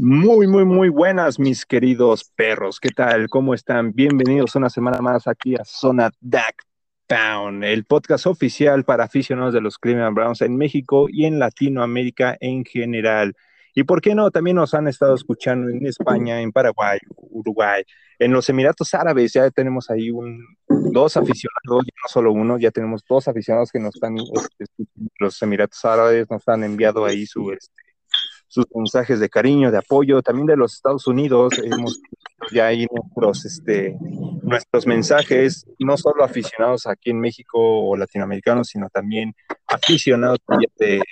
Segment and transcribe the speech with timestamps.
[0.00, 2.78] Muy, muy, muy buenas, mis queridos perros.
[2.78, 3.28] ¿Qué tal?
[3.28, 3.92] ¿Cómo están?
[3.92, 6.62] Bienvenidos una semana más aquí a Zona Duck
[7.08, 12.36] Town, el podcast oficial para aficionados de los Cleveland Browns en México y en Latinoamérica
[12.38, 13.34] en general.
[13.74, 17.82] Y por qué no, también nos han estado escuchando en España, en Paraguay, Uruguay,
[18.20, 19.32] en los Emiratos Árabes.
[19.32, 23.96] Ya tenemos ahí un, dos aficionados, no solo uno, ya tenemos dos aficionados que nos
[23.96, 24.16] están,
[24.60, 24.84] este,
[25.18, 27.87] los Emiratos Árabes nos han enviado ahí su, este,
[28.48, 31.54] sus mensajes de cariño, de apoyo, también de los Estados Unidos.
[31.62, 32.00] Hemos
[32.50, 33.96] ya ahí nuestros, este,
[34.42, 39.34] nuestros mensajes, no solo aficionados aquí en México o latinoamericanos, sino también
[39.66, 40.38] aficionados
[40.78, 41.02] de,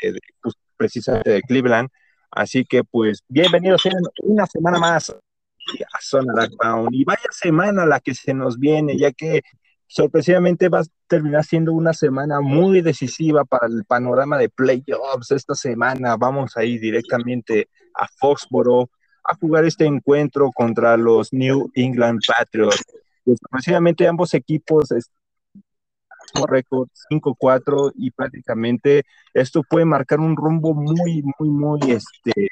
[0.43, 1.89] pues, precisamente de Cleveland.
[2.31, 3.83] Así que, pues, bienvenidos
[4.23, 6.95] una semana más a Zona Backbound.
[6.95, 9.43] Y vaya semana la que se nos viene, ya que
[9.87, 15.31] sorpresivamente va a terminar siendo una semana muy decisiva para el panorama de playoffs.
[15.31, 18.91] Esta semana vamos a ir directamente a Foxboro
[19.25, 22.85] a jugar este encuentro contra los New England Patriots.
[23.25, 24.89] Sorpresivamente ambos equipos
[26.47, 32.49] récord 5-4 y prácticamente esto puede marcar un rumbo muy, muy, muy, este,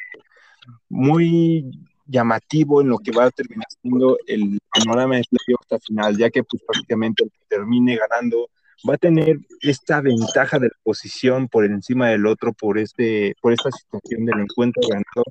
[0.88, 1.70] muy
[2.06, 6.30] llamativo en lo que va a terminar siendo el panorama de playoff hasta final, ya
[6.30, 8.48] que pues prácticamente el que termine ganando
[8.88, 13.52] va a tener esta ventaja de la posición por encima del otro por este por
[13.52, 15.24] esta situación del encuentro ganado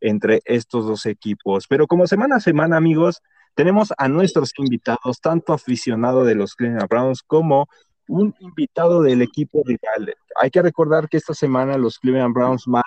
[0.00, 1.66] entre estos dos equipos.
[1.68, 3.22] Pero como semana a semana, amigos,
[3.54, 7.68] tenemos a nuestros invitados, tanto aficionado de los Cleveland Browns como
[8.08, 10.14] un invitado del equipo rival.
[10.40, 12.84] Hay que recordar que esta semana los Cleveland Browns más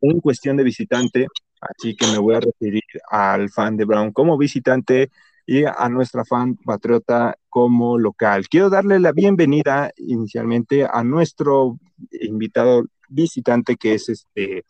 [0.00, 1.26] en cuestión de visitante
[1.68, 5.10] Así que me voy a referir al fan de Brown como visitante
[5.46, 8.48] y a nuestra fan patriota como local.
[8.48, 11.78] Quiero darle la bienvenida inicialmente a nuestro
[12.10, 14.64] invitado visitante que es este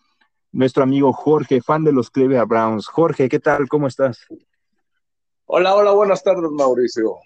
[0.53, 2.87] nuestro amigo Jorge, fan de los Cleveland Browns.
[2.87, 3.69] Jorge, ¿qué tal?
[3.69, 4.27] ¿Cómo estás?
[5.47, 7.17] Hola, hola, buenas tardes, Mauricio.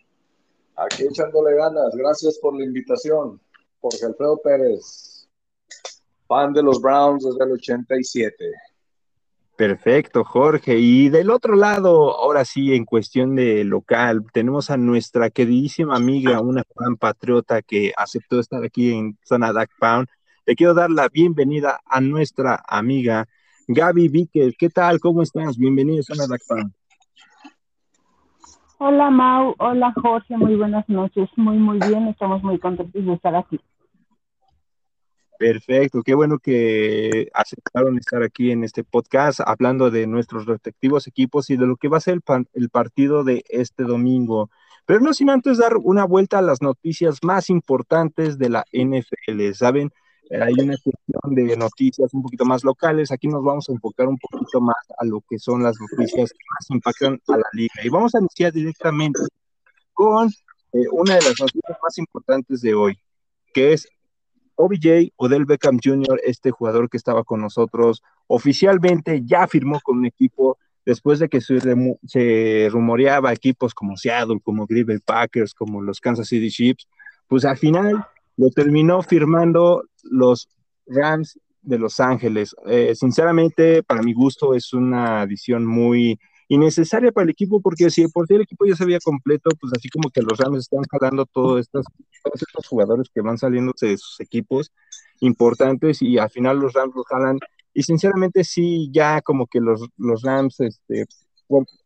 [0.77, 1.95] Aquí echándole ganas.
[1.95, 3.41] Gracias por la invitación.
[3.81, 5.29] Jorge Alfredo Pérez,
[6.27, 8.45] fan de los Browns desde el 87.
[9.59, 10.79] Perfecto, Jorge.
[10.79, 16.41] Y del otro lado, ahora sí, en cuestión de local, tenemos a nuestra queridísima amiga,
[16.41, 20.07] una fan patriota que aceptó estar aquí en Zona Duck Pound.
[20.47, 23.27] Le quiero dar la bienvenida a nuestra amiga
[23.67, 24.55] Gaby Víquez.
[24.57, 25.01] ¿Qué tal?
[25.01, 25.59] ¿Cómo estás?
[25.59, 26.73] Bienvenido a Zona Duck Pound.
[28.79, 31.29] Hola Mau, hola Jorge, muy buenas noches.
[31.35, 33.59] Muy, muy bien, estamos muy contentos de estar aquí.
[35.39, 41.49] Perfecto, qué bueno que aceptaron estar aquí en este podcast hablando de nuestros respectivos equipos
[41.51, 42.21] y de lo que va a ser
[42.55, 44.51] el, partido de este domingo.
[44.85, 49.53] Pero no sin antes dar una vuelta a las noticias más importantes de la NFL.
[49.53, 49.93] Saben,
[50.29, 53.13] hay una cuestión de noticias un poquito más locales.
[53.13, 56.45] Aquí nos vamos a enfocar un poquito más a lo que son las noticias que
[56.51, 57.75] más impactan a la liga.
[57.85, 59.21] Y vamos a iniciar directamente
[59.95, 60.31] con
[60.73, 62.99] eh, una de las noticias más importantes de hoy,
[63.55, 63.89] que es
[64.59, 70.07] OBJ, Odell Beckham Jr., este jugador que estaba con nosotros, oficialmente ya firmó con un
[70.07, 76.01] equipo después de que se, rumoreaba equipos como Seattle, como Green Bay Packers, como los
[76.01, 76.89] Kansas City Chiefs,
[77.29, 78.05] pues al final
[78.37, 80.49] lo terminó firmando los
[80.87, 82.57] Rams de Los Ángeles.
[82.67, 86.19] Eh, sinceramente, para mi gusto, es una adición muy
[86.49, 89.73] innecesaria para el equipo, porque si por sí el equipo ya se había completo, pues
[89.77, 91.85] así como que los Rams están jalando todos estos,
[92.25, 94.73] todos estos jugadores que van saliendo de sus equipos
[95.21, 97.39] importantes y al final los Rams los jalan.
[97.75, 101.07] Y sinceramente sí, ya como que los, los Rams este,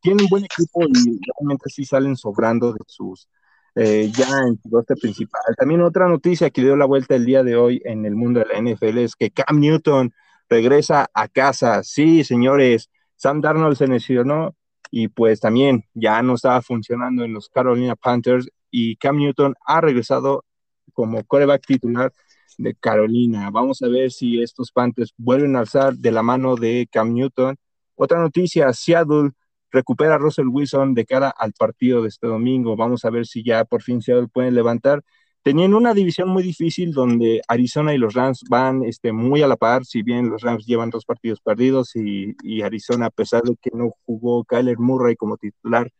[0.00, 3.29] tienen un buen equipo y realmente sí salen sobrando de sus,
[3.75, 5.43] eh, ya en su roster principal.
[5.56, 8.47] También otra noticia que dio la vuelta el día de hoy en el mundo de
[8.47, 10.12] la NFL es que Cam Newton
[10.49, 11.83] regresa a casa.
[11.83, 12.91] Sí, señores,
[13.22, 14.56] Sam Darnold se lesionó
[14.91, 19.81] y pues también ya no estaba funcionando en los Carolina Panthers y Cam Newton ha
[19.81, 20.44] regresado
[20.93, 22.12] como coreback titular
[22.59, 23.49] de Carolina.
[23.50, 27.55] Vamos a ver si estos Panthers vuelven a alzar de la mano de Cam Newton.
[27.94, 29.31] Otra noticia, Seattle
[29.70, 32.75] recupera a Russell Wilson de cara al partido de este domingo.
[32.75, 35.05] Vamos a ver si ya por fin Seattle puede levantar
[35.43, 39.56] tenían una división muy difícil donde Arizona y los Rams van este, muy a la
[39.56, 43.71] par, si bien los Rams llevan dos partidos perdidos y, Arizona, a pesar de que
[43.75, 45.91] no jugó Kyler Murray como titular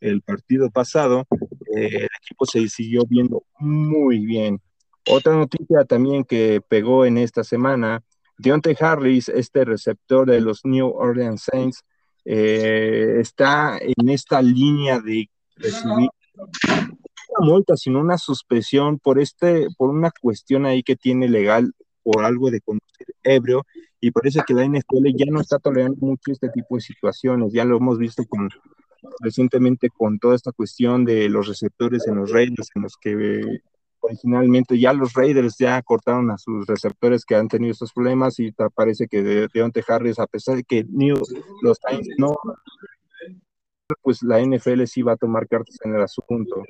[0.00, 1.26] el partido pasado,
[1.76, 4.60] eh, el equipo se siguió viendo muy bien.
[5.08, 8.02] Otra noticia también que pegó en esta semana,
[8.38, 11.84] Deontay Harris, este receptor de los New Orleans Saints,
[12.24, 16.08] eh, está en esta línea de recibir
[17.42, 21.72] multa, sino una suspensión por este, por una cuestión ahí que tiene legal
[22.02, 23.64] por algo de conducir ebrio
[24.00, 27.64] y parece que la NFL ya no está tolerando mucho este tipo de situaciones, ya
[27.64, 28.48] lo hemos visto con,
[29.20, 33.60] recientemente con toda esta cuestión de los receptores en los Raiders, en los que
[34.00, 38.52] originalmente ya los Raiders ya cortaron a sus receptores que han tenido estos problemas y
[38.74, 41.16] parece que de Deontay Harris, a pesar de que New,
[41.62, 42.36] los Times no,
[44.02, 46.64] pues la NFL sí va a tomar cartas en el asunto.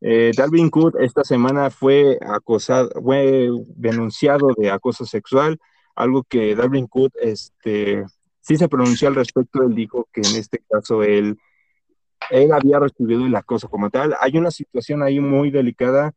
[0.00, 0.70] Eh, Dalvin
[1.00, 5.58] esta semana fue acosado, fue denunciado de acoso sexual,
[5.94, 8.04] algo que Dalvin Cook este,
[8.40, 11.38] sí se pronunció al respecto, él dijo que en este caso él
[12.30, 14.14] él había recibido el acoso como tal.
[14.20, 16.12] Hay una situación ahí muy delicada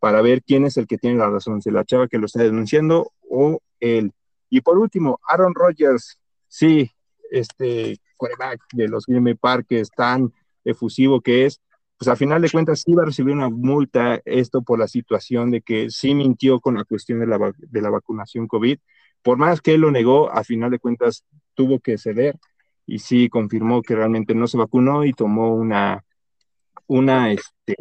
[0.00, 2.42] para ver quién es el que tiene la razón, si la chava que lo está
[2.42, 4.12] denunciando o él.
[4.50, 6.18] Y por último, Aaron Rodgers,
[6.48, 6.90] sí,
[7.30, 10.32] este quarterback de los Green Bay Packers tan
[10.64, 11.60] efusivo que es,
[12.02, 15.52] pues a final de cuentas sí va a recibir una multa, esto por la situación
[15.52, 18.76] de que sí mintió con la cuestión de la, de la vacunación COVID.
[19.22, 22.40] Por más que él lo negó, a final de cuentas tuvo que ceder
[22.86, 26.04] y sí confirmó que realmente no se vacunó y tomó una,
[26.88, 27.76] una, este,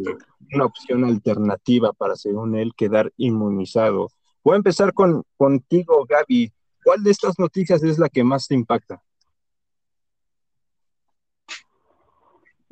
[0.54, 4.10] una opción alternativa para, según él, quedar inmunizado.
[4.44, 6.54] Voy a empezar con, contigo, Gaby.
[6.84, 9.02] ¿Cuál de estas noticias es la que más te impacta?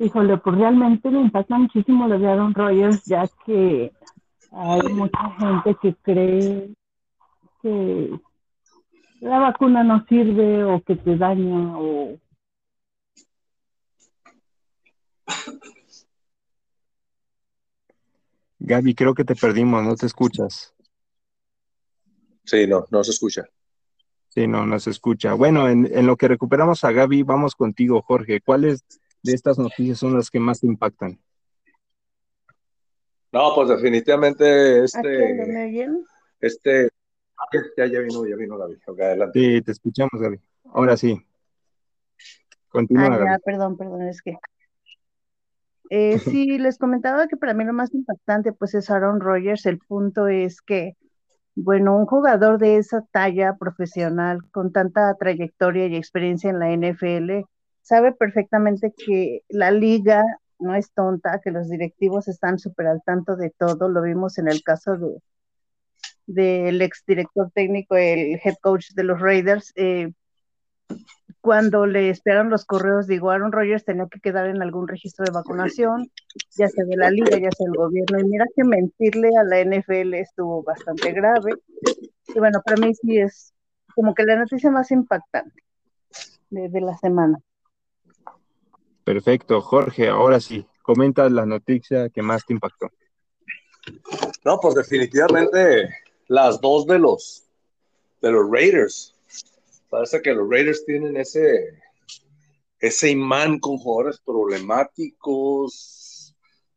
[0.00, 3.92] Híjole, pues realmente me impacta muchísimo lo de Aaron Rodgers, ya que
[4.50, 6.70] hay mucha gente que cree
[7.60, 8.18] que
[9.20, 12.18] la vacuna no sirve o que te daña o
[18.58, 20.74] Gaby, creo que te perdimos, no te escuchas.
[22.44, 23.44] Sí, no, no se escucha.
[24.30, 25.34] Sí, no, no se escucha.
[25.34, 28.40] Bueno, en, lo que recuperamos a Gaby, vamos contigo, Jorge.
[28.40, 28.84] ¿Cuáles
[29.22, 31.18] de estas noticias son las que más te impactan?
[33.32, 35.90] No, pues definitivamente este.
[36.40, 36.88] Este.
[37.76, 38.78] Ya, ya vino, ya vino Gaby.
[38.86, 39.38] adelante.
[39.38, 40.40] Sí, te escuchamos, Gaby.
[40.72, 41.24] Ahora sí.
[42.68, 43.34] Continúa.
[43.34, 44.36] Ah, perdón, perdón, es que
[45.90, 49.66] eh, sí, les comentaba que para mí lo más impactante pues es Aaron Rodgers.
[49.66, 50.96] El punto es que,
[51.54, 57.44] bueno, un jugador de esa talla profesional, con tanta trayectoria y experiencia en la NFL,
[57.82, 60.22] sabe perfectamente que la liga
[60.58, 63.88] no es tonta, que los directivos están súper al tanto de todo.
[63.88, 65.18] Lo vimos en el caso de
[66.26, 70.12] del exdirector técnico, el head coach de los Raiders, eh,
[71.40, 75.32] cuando le esperaron los correos, digo, Aaron Rodgers tenía que quedar en algún registro de
[75.32, 76.10] vacunación,
[76.56, 79.60] ya sea de la liga, ya sea del gobierno, y mira que mentirle a la
[79.60, 81.54] NFL estuvo bastante grave.
[82.28, 83.54] Y bueno, para mí sí es
[83.94, 85.62] como que la noticia más impactante
[86.50, 87.38] de, la semana.
[89.04, 92.90] Perfecto, Jorge, ahora sí, comenta la noticia que más te impactó.
[94.44, 95.88] No, pues definitivamente
[96.28, 97.44] las dos de los
[98.20, 99.14] de los Raiders
[99.90, 101.76] Parece que los Raiders tienen ese,
[102.78, 106.32] ese imán con jugadores problemáticos,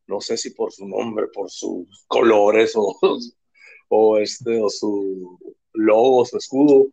[0.08, 2.98] no sé si por su nombre, por sus colores o,
[3.90, 5.38] o, este, o su
[5.74, 6.88] logo, su escudo,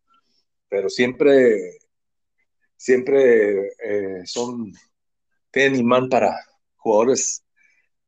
[0.69, 1.79] pero siempre,
[2.77, 4.71] siempre eh, son,
[5.50, 6.37] tienen imán para
[6.76, 7.44] jugadores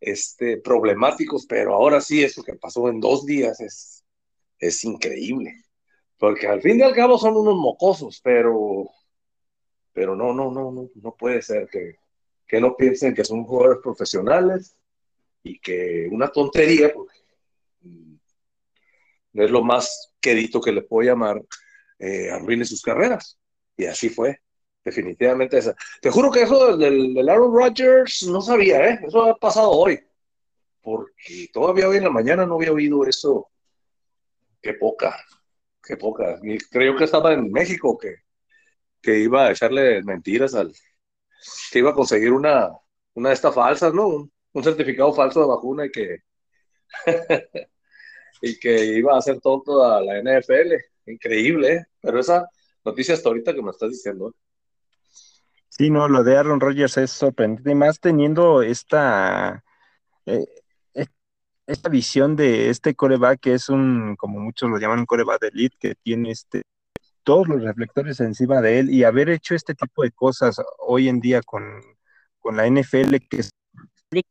[0.00, 4.04] este, problemáticos, pero ahora sí, eso que pasó en dos días es,
[4.58, 5.62] es increíble
[6.22, 8.88] porque al fin y al cabo son unos mocosos, pero,
[9.92, 11.96] pero no, no, no, no, no puede ser que,
[12.46, 14.76] que no piensen que son jugadores profesionales
[15.42, 17.18] y que una tontería, porque
[19.32, 21.42] es lo más querido que le puedo llamar,
[21.98, 23.36] eh, arruine sus carreras.
[23.76, 24.38] Y así fue,
[24.84, 25.74] definitivamente esa.
[26.00, 29.00] Te juro que eso del, Aaron Rodgers no sabía, ¿eh?
[29.06, 30.00] Eso ha pasado hoy.
[30.80, 33.48] Porque todavía hoy en la mañana no había oído eso.
[34.60, 35.16] Qué poca
[35.82, 36.40] qué poca.
[36.70, 38.16] creo que estaba en México, que,
[39.02, 40.72] que iba a echarle mentiras al.
[41.72, 42.70] que iba a conseguir una,
[43.14, 44.30] una de estas falsas, ¿no?
[44.52, 46.18] Un, certificado falso de vacuna y que.
[48.42, 50.74] y que iba a hacer tonto a la NFL.
[51.06, 51.86] Increíble, ¿eh?
[52.00, 52.48] Pero esa
[52.84, 54.30] noticia hasta ahorita que me estás diciendo.
[54.30, 54.41] ¿eh?
[55.82, 59.64] Sí, no, lo de Aaron Rodgers es sorprendente, más teniendo esta.
[60.26, 60.46] Eh,
[61.66, 65.48] esta visión de este coreback que es un, como muchos lo llaman, un coreback de
[65.48, 66.62] elite, que tiene este,
[67.24, 71.18] todos los reflectores encima de él y haber hecho este tipo de cosas hoy en
[71.18, 71.64] día con,
[72.38, 73.50] con la NFL que se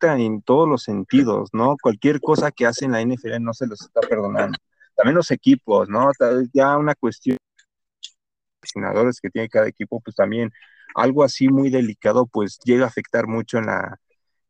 [0.03, 1.75] en todos los sentidos, ¿no?
[1.81, 4.57] Cualquier cosa que hace la NFL no se los está perdonando.
[4.95, 6.11] También los equipos, ¿no?
[6.53, 7.35] Ya una cuestión
[8.73, 10.49] de que tiene cada equipo, pues también
[10.95, 13.99] algo así muy delicado, pues llega a afectar mucho en la,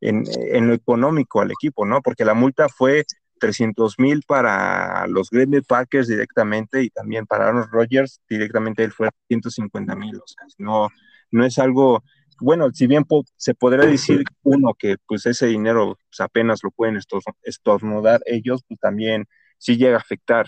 [0.02, 2.02] en, lo económico al equipo, ¿no?
[2.02, 3.04] Porque la multa fue
[3.38, 8.92] 300 mil para los Green Bay Packers directamente y también para Aaron Rodgers directamente él
[8.92, 10.16] fue 150 mil.
[10.16, 10.88] O sea, no,
[11.30, 12.02] no es algo,
[12.40, 13.04] bueno, si bien
[13.36, 16.98] se podría decir uno que pues ese dinero pues, apenas lo pueden
[17.42, 19.26] estornudar ellos, pues también
[19.58, 20.46] sí llega a afectar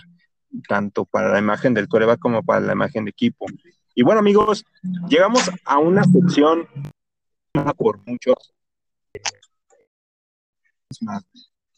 [0.67, 3.45] tanto para la imagen del coreback como para la imagen de equipo.
[3.95, 4.65] Y bueno, amigos,
[5.07, 6.67] llegamos a una sección
[7.77, 8.53] por muchos,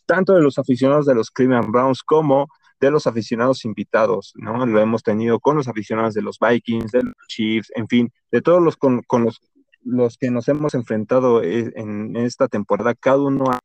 [0.08, 2.48] tanto de los aficionados de los Cleveland Browns como
[2.80, 4.66] de los aficionados invitados, ¿no?
[4.66, 8.42] Lo hemos tenido con los aficionados de los Vikings, de los Chiefs, en fin, de
[8.42, 9.40] todos los con, los,
[9.84, 13.60] los que nos hemos enfrentado eh, en esta temporada, cada uno ha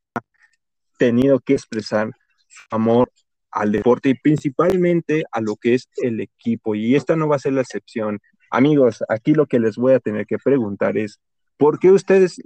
[0.99, 2.11] tenido que expresar
[2.49, 3.11] su amor
[3.53, 6.75] al deporte y principalmente a lo que es el equipo.
[6.75, 8.19] Y esta no va a ser la excepción.
[8.55, 11.19] Amigos, aquí lo que les voy a tener que preguntar es,
[11.57, 12.37] ¿por qué ustedes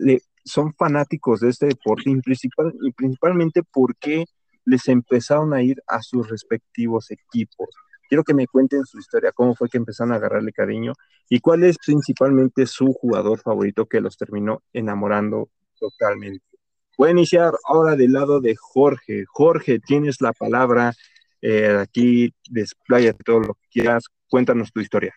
[0.44, 4.24] son fanáticos de este deporte y principalmente por qué
[4.64, 7.70] les empezaron a ir a sus respectivos equipos?
[8.08, 10.92] Quiero que me cuenten su historia, cómo fue que empezaron a agarrarle cariño
[11.28, 16.46] y cuál es principalmente su jugador favorito que los terminó enamorando totalmente.
[16.96, 19.24] Voy a iniciar ahora del lado de Jorge.
[19.26, 20.92] Jorge, tienes la palabra.
[21.42, 24.04] Eh, aquí despláyate todo lo que quieras.
[24.28, 25.12] Cuéntanos tu historia.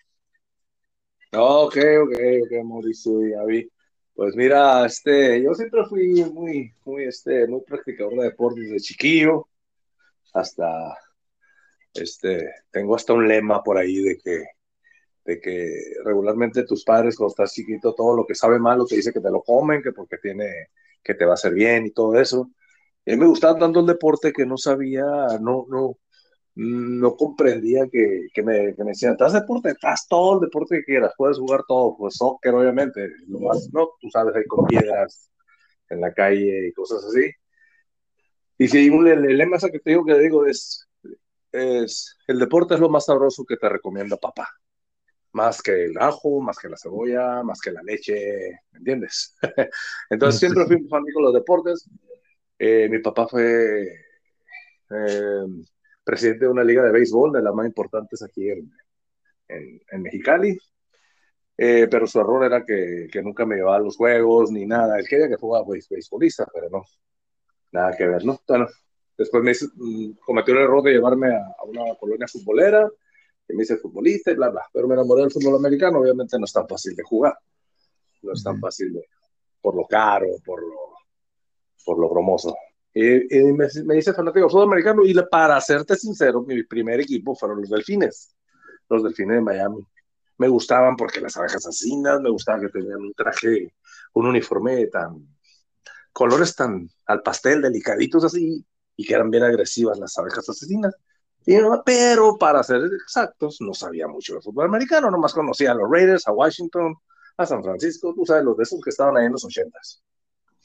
[1.31, 3.71] Ok, ok, ok, Mauricio y Avi.
[4.15, 9.47] Pues mira, este, yo siempre fui muy, muy, este, muy practicador de deportes desde chiquillo.
[10.33, 10.97] Hasta,
[11.93, 14.43] este, tengo hasta un lema por ahí de que,
[15.25, 15.71] de que
[16.03, 19.31] regularmente tus padres cuando estás chiquito todo lo que sabe malo te dice que te
[19.31, 20.69] lo comen, que porque tiene
[21.03, 22.51] que te va a hacer bien y todo eso.
[23.07, 25.03] A mí me gustaba tanto el deporte que no sabía,
[25.41, 25.97] no, no,
[26.59, 30.83] no comprendía que, que, me, que me decían, estás deporte, estás todo el deporte que
[30.83, 35.31] quieras, puedes jugar todo, pues soccer obviamente, lo más, no, tú sabes, hay con piedras
[35.89, 37.31] en la calle y cosas así.
[38.57, 40.85] Y si un, el, lema ese que te digo que digo es,
[41.53, 44.49] es, el deporte es lo más sabroso que te recomienda papá
[45.31, 49.35] más que el ajo, más que la cebolla, más que la leche, ¿me entiendes?
[50.09, 51.89] Entonces siempre fui un fanático de los deportes.
[52.57, 53.83] Eh, mi papá fue
[54.89, 55.45] eh,
[56.09, 58.71] presidente de una liga de béisbol, de las más importantes aquí en,
[59.47, 60.57] en, Mexicali.
[61.55, 64.97] Eh, pero su error era que, que, nunca me llevaba a los juegos ni nada.
[64.97, 66.83] Él quería que fuera béisbolista, pero no,
[67.71, 68.41] nada que ver, ¿no?
[68.47, 68.67] Bueno,
[69.15, 72.89] después me mm, cometió el error de llevarme a, a una colonia futbolera
[73.47, 74.63] que me hice futbolista y bla, bla.
[74.73, 77.37] Pero me enamoré del fútbol americano, obviamente no es tan fácil de jugar.
[78.23, 79.05] No es tan fácil de,
[79.61, 80.95] por lo caro, por lo,
[81.85, 82.55] por lo bromoso.
[82.93, 87.35] Y, me, me, hice fanático del fútbol americano y para serte sincero, mi primer equipo
[87.35, 88.35] fueron los Delfines,
[88.89, 89.85] los Delfines de Miami.
[90.37, 93.73] Me gustaban porque las abejas asesinas, me gustaba que tenían un traje,
[94.13, 95.27] un uniforme tan,
[96.11, 98.65] colores tan al pastel, delicaditos así,
[98.95, 100.95] y que eran bien agresivas las abejas asesinas
[101.85, 106.27] pero para ser exactos, no sabía mucho de fútbol americano, nomás conocía a los Raiders,
[106.27, 106.95] a Washington,
[107.37, 110.03] a San Francisco, tú sabes, los de esos que estaban ahí en los ochentas.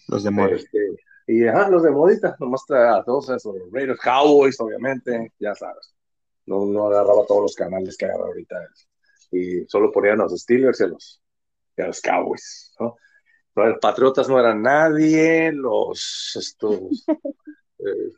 [0.08, 0.50] Los de moda.
[0.50, 0.78] Este,
[1.26, 5.94] y ajá, los de modita, nomás a todos esos, los Raiders, Cowboys, obviamente, ya sabes.
[6.46, 8.56] No, no agarraba todos los canales que agarra ahorita.
[9.30, 11.22] Y solo ponían a los Steelers y a los,
[11.76, 12.96] y a los Cowboys, ¿no?
[13.56, 16.80] Los Patriotas no eran nadie, los estos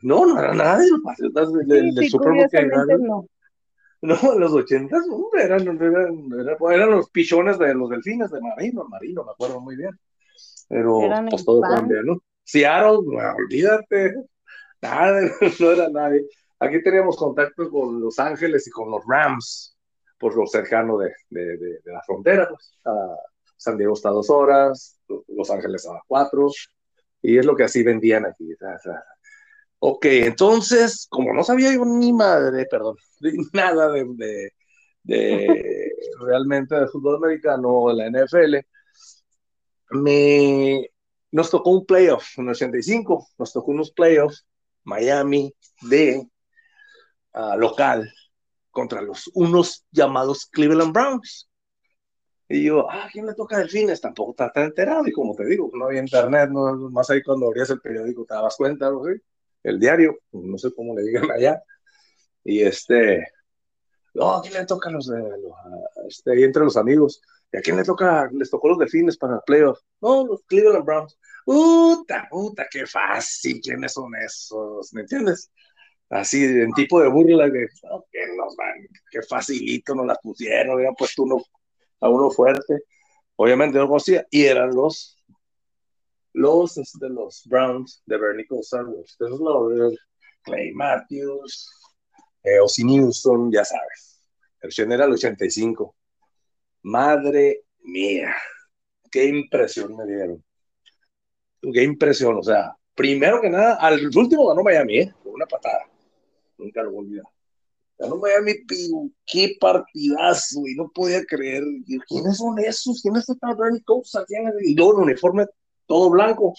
[0.01, 3.27] no, no era nada de los patriotas del, del Super Bowl no.
[4.01, 6.29] no, los ochentas, hombre, eran, eran,
[6.71, 9.91] eran, los pichones de los delfines de Marino, Marino, me acuerdo muy bien.
[10.69, 10.99] Pero
[11.29, 12.21] pues todo cambia, ¿no?
[12.47, 14.15] Seattle, no, olvídate,
[14.81, 15.21] nada,
[15.59, 16.25] no era nadie.
[16.59, 19.77] Aquí teníamos contacto con Los Ángeles y con los Rams,
[20.17, 22.73] por lo cercano de, de, de, la frontera, pues.
[22.85, 23.15] A
[23.57, 26.47] San Diego está a dos horas, Los Ángeles a cuatro,
[27.21, 28.53] y es lo que así vendían aquí.
[28.53, 29.03] O sea,
[29.79, 32.95] Ok, entonces, como no sabía yo ni madre, perdón,
[33.53, 34.51] nada de,
[35.03, 38.55] de, realmente de fútbol americano o de la NFL,
[39.91, 40.89] me,
[41.31, 44.45] nos tocó un playoff en el 85, nos tocó unos playoffs,
[44.83, 46.27] Miami de
[47.33, 48.11] ah, local
[48.71, 51.49] contra los unos llamados Cleveland Browns.
[52.49, 53.99] Y yo, ah, ¿quién le toca Delfines?
[53.99, 55.05] Tampoco está tan enterado.
[55.05, 58.33] Y como te digo, no había internet, no, más ahí cuando abrías el periódico te
[58.33, 59.03] dabas cuenta, ¿no?
[59.63, 61.61] el diario, no sé cómo le digan allá,
[62.43, 63.27] y este,
[64.13, 65.53] no, ¿a quién le toca los de, los,
[66.07, 67.21] este, ahí entre los amigos?
[67.51, 69.79] ¿Y a quién le toca, les tocó los delfines para el playoff?
[70.01, 71.17] No, los Cleveland Browns.
[71.45, 74.93] Puta, puta, qué fácil, ¿quiénes son esos?
[74.93, 75.51] ¿Me entiendes?
[76.09, 80.77] Así, en tipo de burla, de, oh, que nos van, qué facilito nos las pusieron,
[80.77, 81.41] habían puesto uno,
[82.01, 82.83] a uno fuerte.
[83.37, 85.17] Obviamente no conocía, y eran los
[86.37, 89.69] los, este, los Browns de Bernie Kosar, Eso es lo
[90.43, 91.69] Clay Matthews,
[92.43, 94.23] eh, Newsom, ya sabes.
[94.61, 95.95] El era el 85.
[96.87, 98.33] Madre mía,
[99.11, 100.41] qué impresión me dieron.
[101.73, 105.13] Qué impresión, o sea, primero que nada, al último ganó Miami, ¿eh?
[105.21, 105.83] Con una patada.
[106.57, 107.23] Nunca lo olvidé.
[107.99, 111.63] Ganó Miami, pero qué partidazo, y no podía creer.
[112.07, 113.01] ¿Quiénes son esos?
[113.01, 114.13] ¿Quiénes están Bernie Coates?
[114.61, 115.45] Y luego el uniforme
[115.87, 116.53] todo blanco,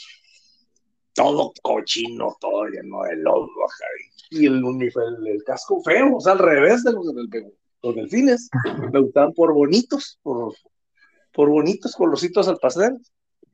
[1.14, 3.49] todo cochino, todo lleno de lodo,
[4.28, 7.06] y el, el, el, casco feo, o sea, al revés de los,
[7.82, 8.49] los delfines.
[8.92, 10.54] Me gustaban por bonitos, por,
[11.32, 12.99] por bonitos colorcitos al pastel.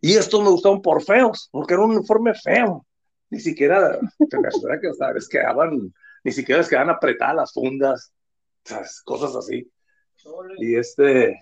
[0.01, 2.87] Y estos me gustaban por feos, porque era un uniforme feo.
[3.31, 4.37] Ni siquiera, que
[5.15, 8.13] les quedaban, ni siquiera les quedaban apretadas las fundas,
[9.05, 9.71] cosas así.
[10.59, 11.41] Y este,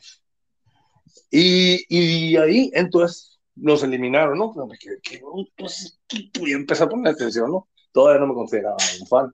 [1.30, 4.54] y, y ahí, entonces, nos eliminaron, ¿no?
[4.78, 5.20] Que, que,
[5.56, 7.68] pues, y empecé a poner atención, ¿no?
[7.92, 9.32] Todavía no me consideraba un fan.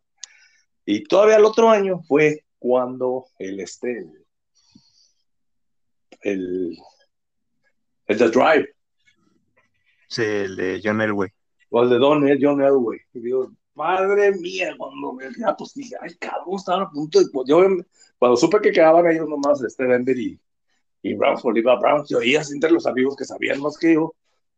[0.85, 4.07] Y todavía el otro año fue cuando el este,
[6.23, 6.77] el,
[8.07, 8.69] el The Drive.
[10.09, 11.31] Sí, el de John Elway.
[11.71, 12.99] O el de Don John Elway.
[13.12, 17.21] Y digo, madre mía, cuando me ya, pues dije, ay, cabrón, estaban a punto.
[17.21, 17.61] Y pues yo,
[18.19, 20.41] cuando supe que quedaban ellos nomás, este Denver y,
[21.03, 24.15] y Browns, Oliva Browns, yo oía entre los amigos que sabían más que yo,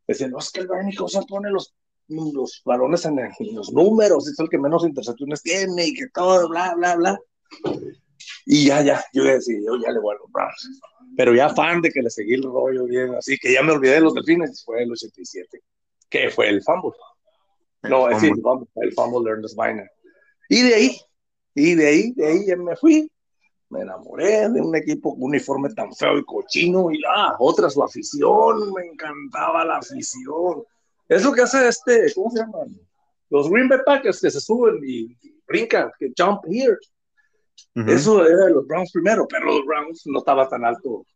[0.06, 1.74] decían, no, es que el Bernie Cosa pone los,
[2.08, 3.18] los balones en,
[3.52, 7.18] los números, es el que menos intercepciones tiene y que todo, bla, bla, bla.
[8.46, 10.80] Y ya, ya, yo decidí, yo ya le voy a los Browns.
[11.16, 13.94] Pero ya fan de que le seguí el rollo bien, así que ya me olvidé
[13.94, 15.60] de los delfines, fue el 87,
[16.08, 16.92] que fue el fumble.
[17.82, 18.36] no, es decir,
[18.76, 19.90] el fumble de Ernest Weiner.
[20.48, 20.96] Y de ahí,
[21.54, 23.10] y de ahí, de ahí ya me fui,
[23.70, 27.82] me enamoré de un equipo con uniforme tan feo y cochino y ah, otra su
[27.82, 30.64] afición, me encantaba la afición.
[31.08, 32.58] Es lo que hace este, ¿cómo se llama?
[33.30, 35.16] Los Green Bay Packers que se suben y,
[35.46, 36.76] brincan, que jump here.
[37.74, 41.06] Eso era de los Browns primero, pero los Browns no estaba tan alto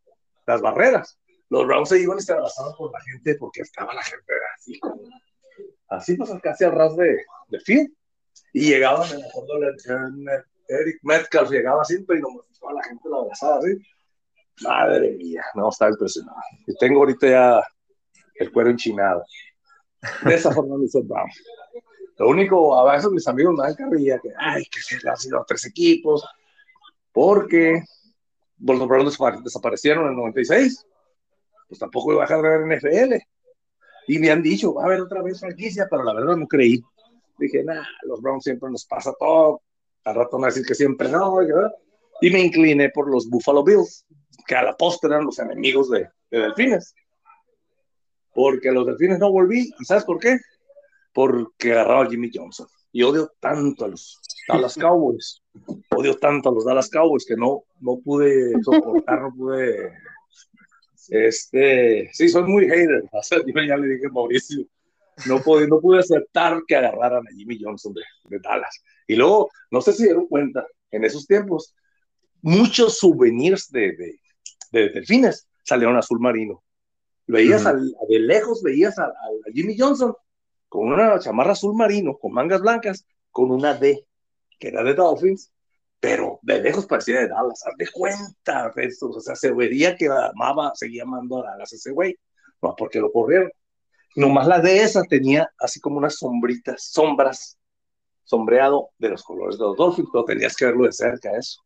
[0.47, 1.19] las barreras.
[1.51, 4.79] Los Browns se iban y se abrazaban por la gente porque estaba la gente así
[4.79, 5.03] como,
[5.89, 7.17] así pues casi al ras de,
[7.49, 7.93] de field.
[8.53, 9.61] Y llegaban, me acuerdo,
[10.69, 12.23] Eric Metcalf llegaba siempre y
[12.59, 13.77] toda la gente lo abrazaba así.
[14.63, 16.39] Madre mía, no, estaba impresionado.
[16.67, 17.67] Y tengo ahorita ya
[18.37, 19.25] el cuero enchinado.
[20.25, 20.87] De esa forma me
[22.19, 25.45] Lo único, a veces mis amigos me dan carrilla que, ay, que se han sido
[25.47, 26.25] tres equipos,
[27.15, 27.81] porque
[28.59, 30.85] los Browns desaparecieron en el 96.
[31.69, 33.15] Pues tampoco iba a dejar de ver NFL.
[34.09, 36.83] Y me han dicho, va a haber otra vez franquicia, pero la verdad no creí.
[37.39, 39.63] Dije, nah, los Browns siempre nos pasa todo,
[40.05, 41.39] al rato van a decir que siempre no,
[42.21, 44.05] y me incliné por los Buffalo Bills,
[44.47, 46.95] que a la postre eran los enemigos de, Delfines.
[48.35, 50.39] Porque los Delfines no volví, ¿y sabes por qué?
[51.13, 52.67] Porque agarraba a Jimmy Johnson.
[52.95, 55.43] Y odio tanto a los Dallas Cowboys,
[55.91, 59.93] odio tanto a los Dallas Cowboys que no, no pude soportar, no pude.
[61.09, 63.03] Este, sí, soy muy hater.
[63.13, 64.65] yo ya le dije a Mauricio,
[65.27, 68.81] no pude, no pude aceptar que agarraran a Jimmy Johnson de, de Dallas.
[69.09, 71.75] Y luego, no sé si dieron cuenta, en esos tiempos,
[72.43, 74.21] muchos souvenirs de, de,
[74.71, 76.63] de delfines salieron azul marino.
[77.27, 79.13] Veías de lejos, veías a,
[79.53, 80.15] Jimmy Johnson
[80.75, 84.09] con una chamarra azul marino, con mangas blancas, con una D,
[84.59, 85.53] que era de Dolphins,
[86.01, 87.65] pero de lejos parecía de Dallas.
[87.65, 91.93] Haz de cuenta, eso, o sea, se vería que amaba, seguía amando a Dallas ese
[91.93, 92.17] güey,
[92.61, 93.53] no porque lo corrieron.
[94.17, 97.57] Nomás la D esa tenía así como unas sombritas, sombras
[98.25, 101.63] sombreado de los colores de los Dolphins, pero tenías que verlo de cerca eso.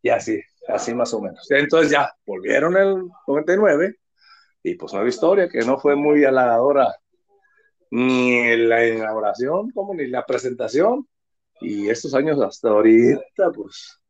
[0.00, 1.46] Y así, así más o menos.
[1.50, 3.96] Entonces ya volvieron el 99
[4.62, 6.90] y pues una historia que no fue muy halagadora
[7.94, 11.06] ni la inauguración como ni la presentación
[11.60, 14.00] y estos años hasta ahorita pues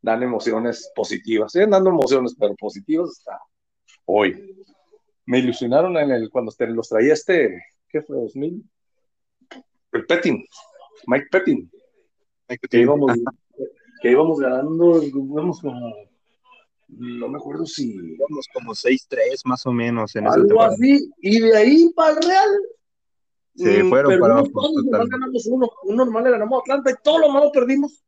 [0.00, 3.38] dan emociones positivas, siguen dando emociones pero positivas hasta
[4.06, 4.56] hoy.
[5.26, 8.16] Me ilusionaron en el cuando los traía este, ¿qué fue?
[8.16, 8.64] 2000
[9.92, 10.46] el petting,
[11.06, 11.70] Mike Pettin,
[12.70, 13.12] que, íbamos,
[14.00, 15.94] que íbamos ganando, íbamos como,
[16.88, 17.94] no me acuerdo si...
[17.94, 20.16] Íbamos como 6-3 más o menos.
[20.16, 22.50] En algo así, y de ahí para el Real.
[23.54, 27.30] Mm, fueron para todos, ganamos uno, uno normal le ganamos a Atlanta y todos los
[27.32, 28.02] malos perdimos.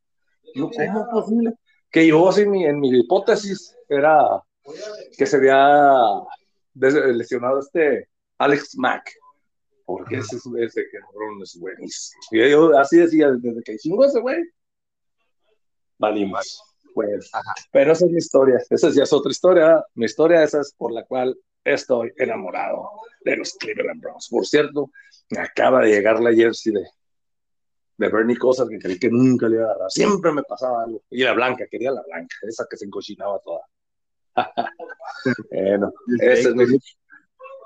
[0.54, 1.52] No, ¿Cómo es posible?
[1.90, 4.42] Que yo, así, en mi hipótesis, era
[5.16, 6.00] que se había
[6.74, 9.12] lesionado este Alex Mack
[9.84, 12.20] porque ese, ese cabrón es buenísimo.
[12.30, 14.42] Y yo así decía, desde que hicimos ese güey,
[15.98, 16.62] valimos.
[16.94, 17.30] Pues,
[17.72, 19.84] pero esa es mi historia, esa ya es otra historia.
[19.94, 22.88] Mi historia esa es por la cual estoy enamorado
[23.24, 24.28] de los Cleveland Browns.
[24.30, 24.90] Por cierto,
[25.30, 26.84] me acaba de llegar la jersey de,
[27.96, 29.90] de Bernie Cosas que creí que nunca le iba a agarrar.
[29.90, 31.02] Siempre me pasaba algo.
[31.10, 33.60] Y la blanca, quería la blanca, esa que se encochinaba toda.
[35.50, 36.78] bueno, ese es mi,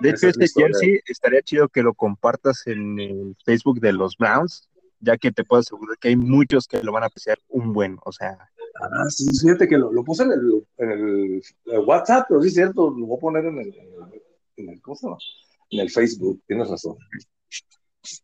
[0.01, 4.69] de hecho, este jersey estaría chido que lo compartas en el Facebook de los Browns,
[5.01, 7.99] ya que te puedo asegurar que hay muchos que lo van a apreciar un buen,
[8.05, 8.39] o sea.
[8.81, 11.43] Ah, sí, fíjate que lo, puse en el, en el,
[11.85, 13.75] WhatsApp, pero sí es cierto, lo voy a poner en el,
[14.57, 15.19] en el, ¿cómo se llama?
[15.71, 16.97] En el Facebook, tienes razón.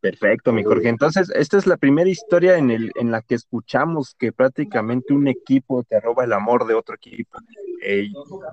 [0.01, 0.89] Perfecto, mi Jorge.
[0.89, 5.29] Entonces, esta es la primera historia en, el, en la que escuchamos que prácticamente un
[5.29, 7.39] equipo te roba el amor de otro equipo.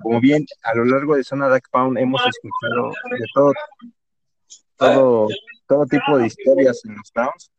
[0.02, 3.52] Como bien, a lo largo de Zona Duck Pound hemos escuchado de
[4.76, 5.28] todo,
[5.66, 7.50] todo, tipo de historias en los Browns.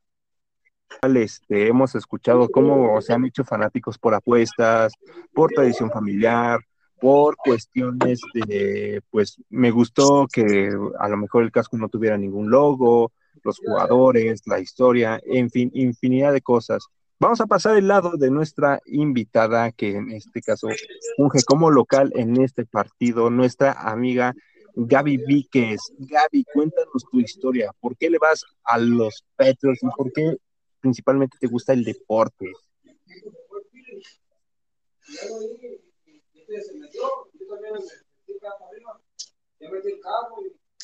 [1.15, 4.93] Este, hemos escuchado cómo se han hecho fanáticos por apuestas,
[5.33, 6.59] por tradición familiar,
[7.03, 12.49] por cuestiones de, pues me gustó que a lo mejor el casco no tuviera ningún
[12.49, 13.11] logo,
[13.43, 16.85] los jugadores, la historia, en fin, infinidad de cosas.
[17.19, 20.69] Vamos a pasar el lado de nuestra invitada, que en este caso
[21.17, 24.33] funge como local en este partido, nuestra amiga
[24.73, 25.81] Gaby Víquez.
[25.97, 27.71] Gaby, cuéntanos tu historia.
[27.81, 30.37] ¿Por qué le vas a los Petros y por qué
[30.79, 32.49] principalmente te gusta el deporte?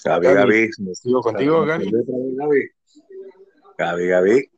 [0.04, 0.70] Gaby, Gaby.
[0.94, 1.92] Sigo contigo, Gaby.
[3.78, 4.52] Gaby, Gaby.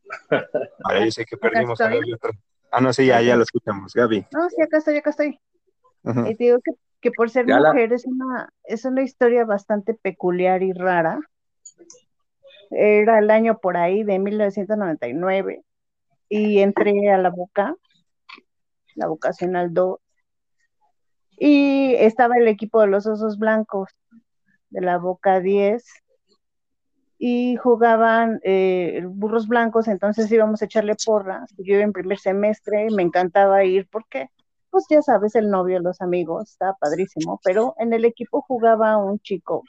[0.84, 2.16] Ahora yo sé que perdimos a Gaby.
[2.72, 4.28] Ah, no, sí, ya, ya lo escuchamos, Gaby.
[4.32, 5.40] No, sí, acá estoy, acá estoy.
[6.04, 6.72] Y te digo que,
[7.02, 11.20] que por ser mujer es, una, es una historia bastante peculiar y rara.
[12.72, 15.64] Era el año por ahí de 1999
[16.30, 17.76] y entré a la boca,
[18.96, 20.00] la vocacional 2,
[21.44, 23.90] y estaba el equipo de los osos blancos
[24.70, 25.84] de la Boca 10
[27.18, 31.48] y jugaban eh, burros blancos, entonces íbamos a echarle porra.
[31.58, 34.30] Yo en primer semestre me encantaba ir porque,
[34.70, 39.18] pues ya sabes, el novio, los amigos, estaba padrísimo, pero en el equipo jugaba un
[39.18, 39.64] chico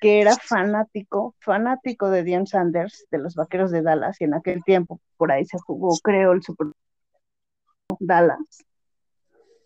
[0.00, 4.64] que era fanático, fanático de Dion Sanders, de los Vaqueros de Dallas, y en aquel
[4.64, 6.68] tiempo por ahí se jugó, creo, el Super
[8.00, 8.64] Dallas.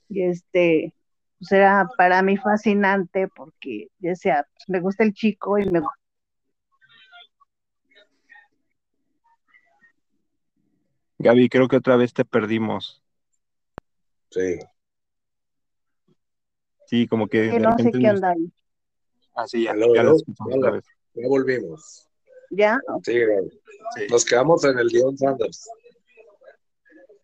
[0.09, 0.93] Y este,
[1.43, 5.99] pues era para mí fascinante porque decía, pues, me gusta el chico y me gusta.
[11.19, 13.03] Gaby, creo que otra vez te perdimos.
[14.31, 14.61] Sí.
[16.87, 17.59] Sí, como que.
[17.59, 18.53] no sé qué onda ahí.
[19.35, 20.85] Ah, sí, ya, ya, lo escuchamos otra vez.
[21.15, 22.09] Ya volvimos.
[22.51, 22.79] ¿Ya?
[23.03, 23.15] Sí,
[23.97, 25.69] sí, Nos quedamos en el Dion Sanders.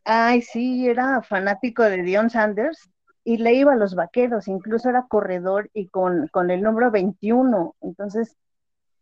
[0.03, 2.91] Ay, sí, era fanático de Dion Sanders
[3.29, 7.77] y le iba a los vaqueros, incluso era corredor y con, con el número 21.
[7.83, 8.39] Entonces,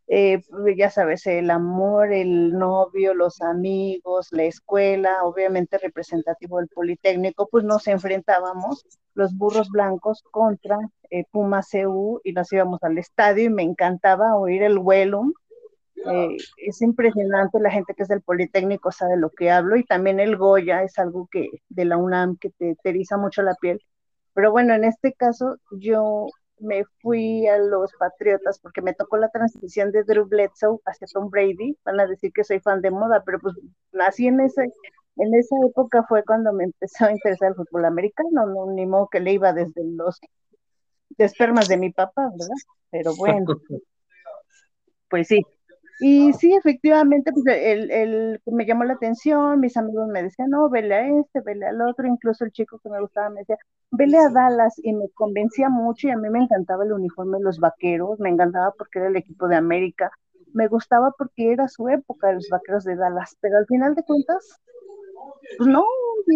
[0.08, 0.42] eh,
[0.76, 7.62] ya sabes, el amor, el novio, los amigos, la escuela, obviamente representativo del Politécnico, pues
[7.62, 8.84] nos enfrentábamos
[9.14, 10.76] los burros blancos contra
[11.08, 15.34] eh, Puma CU y nos íbamos al estadio y me encantaba oír el Wellum.
[16.04, 20.18] Eh, es impresionante, la gente que es del Politécnico sabe lo que hablo y también
[20.18, 23.80] el Goya es algo que de la UNAM que te, te eriza mucho la piel
[24.36, 26.26] pero bueno, en este caso yo
[26.58, 31.30] me fui a los Patriotas porque me tocó la transición de Drew Bledsoe hacia Tom
[31.30, 31.78] Brady.
[31.86, 33.54] Van a decir que soy fan de moda, pero pues
[33.92, 34.70] nací en ese,
[35.16, 39.08] en esa época fue cuando me empezó a interesar el fútbol americano, no ni modo
[39.08, 40.20] que le iba desde los
[41.16, 42.56] espermas de mi papá, ¿verdad?
[42.90, 43.46] Pero bueno,
[45.08, 45.42] pues sí,
[45.98, 50.68] y sí, efectivamente, pues el, el, me llamó la atención, mis amigos me decían, no,
[50.68, 53.56] vele a este, vele al otro, incluso el chico que me gustaba me decía,
[53.90, 57.44] vele a Dallas, y me convencía mucho, y a mí me encantaba el uniforme de
[57.44, 60.10] los vaqueros, me encantaba porque era el equipo de América,
[60.52, 64.02] me gustaba porque era su época de los vaqueros de Dallas, pero al final de
[64.02, 64.60] cuentas,
[65.58, 65.84] pues no,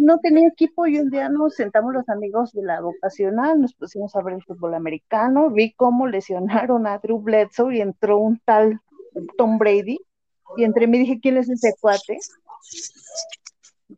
[0.02, 4.14] no tenía equipo, y un día nos sentamos los amigos de la vocacional, nos pusimos
[4.14, 8.80] a ver el fútbol americano, vi cómo lesionaron a Drew Bledsoe y entró un tal
[9.36, 9.98] Tom Brady,
[10.56, 12.18] y entre mí dije, ¿quién es ese cuate?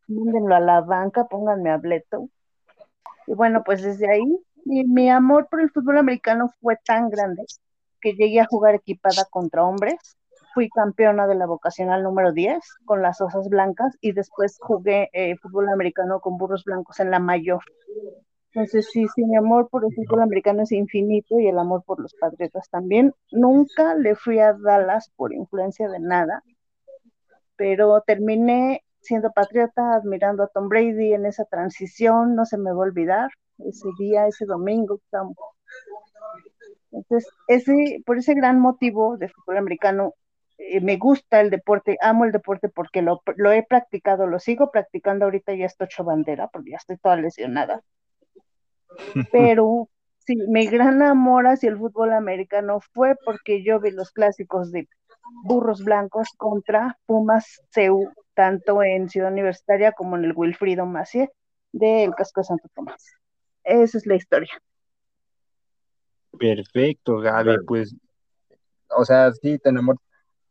[0.08, 2.28] Mándenlo a la banca, pónganme a Bleto.
[3.26, 4.24] Y bueno, pues desde ahí
[4.64, 7.44] mi, amor por el fútbol americano fue tan grande
[8.00, 10.16] que llegué a jugar equipada contra hombres.
[10.54, 15.37] Fui campeona de la vocacional número 10 con las osas blancas y después jugué eh,
[15.40, 17.62] fútbol americano con burros blancos en la mayor.
[18.54, 22.00] Entonces, sí, sí, mi amor por el fútbol americano es infinito y el amor por
[22.00, 23.14] los Patriotas también.
[23.30, 26.42] Nunca le fui a Dallas por influencia de nada,
[27.56, 32.76] pero terminé siendo patriota, admirando a Tom Brady en esa transición, no se me va
[32.76, 35.00] a olvidar ese día, ese domingo.
[36.90, 40.14] Entonces, ese, por ese gran motivo de fútbol americano,
[40.58, 44.70] eh, me gusta el deporte, amo el deporte porque lo, lo, he practicado, lo sigo
[44.70, 47.82] practicando ahorita, ya estoy hecho bandera porque ya estoy toda lesionada.
[49.32, 49.88] Pero
[50.18, 54.88] sí, mi gran amor hacia el fútbol americano fue porque yo vi los clásicos de
[55.44, 61.30] Burros Blancos contra Pumas CEU, tanto en Ciudad Universitaria como en el Wilfrido Macié
[61.72, 63.04] del Casco de Santo Tomás.
[63.64, 64.50] Esa es la historia.
[66.38, 67.94] Perfecto, Gaby, pues,
[68.88, 69.96] o sea, sí, tenemos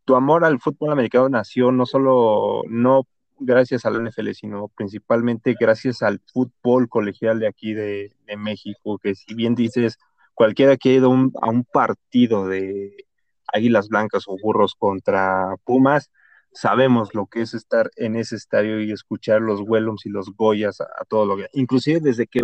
[0.06, 3.04] tu amor al fútbol americano nació no solo, no
[3.40, 9.34] gracias al NFL, sino principalmente gracias al fútbol colegial de aquí de, México, que si
[9.34, 9.98] bien dices,
[10.34, 13.06] cualquiera que ha ido a un partido de
[13.52, 16.10] Águilas Blancas o Burros contra Pumas,
[16.54, 20.82] sabemos lo que es estar en ese estadio y escuchar los Wellums y los Goyas
[20.82, 22.42] a, todo lo que, inclusive desde que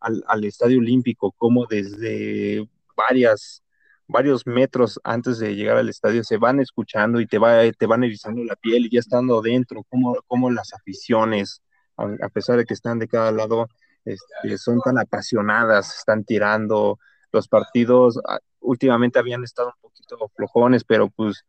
[0.00, 3.62] al, al Estadio Olímpico, como desde varias
[4.10, 8.04] varios metros antes de llegar al estadio se van escuchando y te, va, te van
[8.04, 11.62] erizando la piel y ya estando dentro, como, como las aficiones,
[11.96, 13.68] a, pesar de que están de cada lado,
[14.04, 16.98] este, son tan apasionadas, están tirando.
[17.32, 18.18] Los partidos
[18.60, 21.44] últimamente habían estado un poquito flojones, pero pues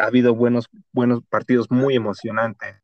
[0.00, 2.76] ha habido buenos, buenos partidos muy emocionantes.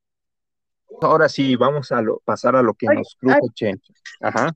[1.00, 3.80] Ahora sí, vamos a pasar a lo que nos cruje,
[4.20, 4.52] Ajá.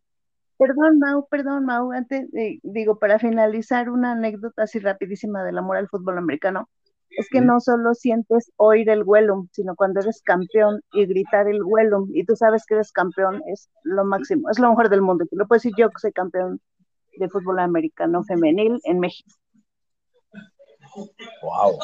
[0.58, 2.28] Perdón, Mau, perdón, Mau, antes,
[2.62, 6.68] digo, para finalizar, una anécdota así rapidísima del amor al fútbol americano,
[7.10, 11.62] es que no solo sientes oír el Wellum, sino cuando eres campeón y gritar el
[11.62, 15.24] Wellum, y tú sabes que eres campeón, es lo máximo, es lo mejor del mundo.
[15.26, 16.60] Te lo puedo decir yo que soy campeón
[17.16, 19.30] de fútbol americano femenil en México.
[21.42, 21.78] Wow,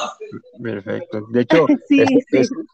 [0.62, 1.26] perfecto.
[1.30, 1.66] De hecho,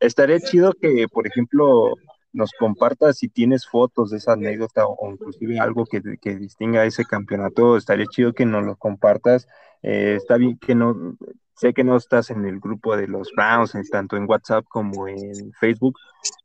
[0.00, 1.94] estaría chido que, por ejemplo,
[2.32, 7.04] nos compartas si tienes fotos de esa anécdota o, inclusive algo que, que, distinga ese
[7.04, 9.46] campeonato, estaría chido que nos lo compartas.
[9.82, 11.16] Eh, está bien que no,
[11.62, 15.52] sé que no estás en el grupo de los Browns, tanto en WhatsApp como en
[15.60, 15.96] Facebook,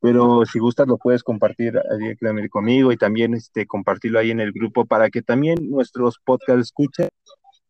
[0.02, 4.52] pero si gustas lo puedes compartir directamente conmigo y también este, compartirlo ahí en el
[4.52, 7.10] grupo para que también nuestros podcast escuchen,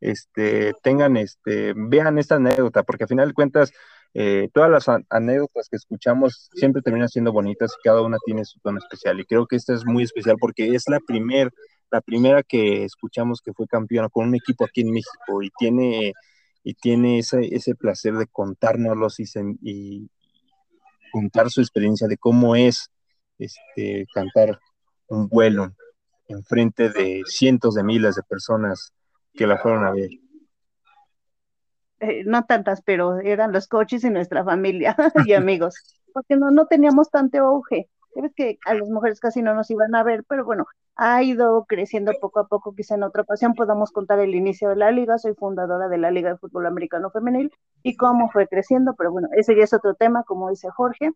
[0.01, 3.71] este, tengan, este, vean esta anécdota, porque al final de cuentas
[4.13, 8.59] eh, todas las anécdotas que escuchamos siempre terminan siendo bonitas y cada una tiene su
[8.59, 9.19] tono especial.
[9.19, 11.51] Y creo que esta es muy especial porque es la, primer,
[11.91, 16.13] la primera que escuchamos que fue campeona con un equipo aquí en México y tiene,
[16.63, 19.25] y tiene ese, ese placer de contárnoslos y,
[19.61, 20.09] y
[21.11, 22.89] contar su experiencia de cómo es
[23.37, 24.59] este, cantar
[25.07, 25.73] un vuelo
[26.27, 28.93] en frente de cientos de miles de personas
[29.37, 30.09] que la fueron a ver.
[31.99, 34.95] Eh, no tantas, pero eran los coches y nuestra familia
[35.25, 35.75] y amigos,
[36.13, 37.89] porque no, no teníamos tanto auge.
[38.13, 41.65] Sabes que a las mujeres casi no nos iban a ver, pero bueno, ha ido
[41.67, 45.17] creciendo poco a poco, quizá en otra ocasión podamos contar el inicio de la liga,
[45.19, 47.51] soy fundadora de la Liga de Fútbol Americano Femenil
[47.83, 51.11] y cómo fue creciendo, pero bueno, ese ya es otro tema, como dice Jorge,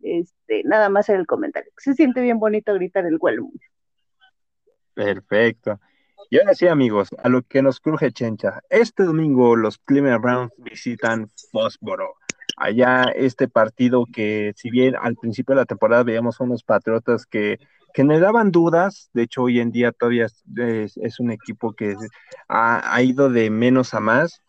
[0.00, 1.70] este, nada más en el comentario.
[1.76, 3.60] Se siente bien bonito gritar el mundo
[4.94, 5.78] Perfecto.
[6.28, 8.60] Y ahora sí, amigos, a lo que nos cruje Chencha.
[8.68, 12.14] Este domingo los Cleveland Browns visitan Fósforo.
[12.56, 17.58] Allá este partido que, si bien al principio de la temporada veíamos unos patriotas que,
[17.96, 21.96] daban dudas, de hecho hoy en día todavía es, un equipo que
[22.48, 24.42] ha, ha, ido de menos a más,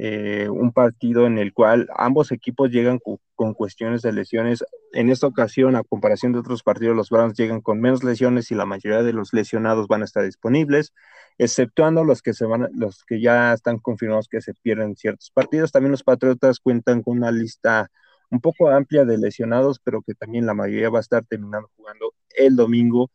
[0.00, 3.00] eh, un partido en el cual ambos equipos llegan
[3.34, 4.64] con, cuestiones de lesiones.
[4.92, 8.54] En esta ocasión, a comparación de otros partidos, los Browns llegan con menos lesiones y
[8.54, 10.92] la mayoría de los lesionados van a estar disponibles,
[11.36, 15.72] exceptuando los que se van, los que ya están confirmados que se pierden ciertos partidos.
[15.72, 17.90] También los Patriotas cuentan con una lista
[18.30, 22.14] un poco amplia de lesionados, pero que también la mayoría va a estar terminando jugando
[22.36, 23.10] el domingo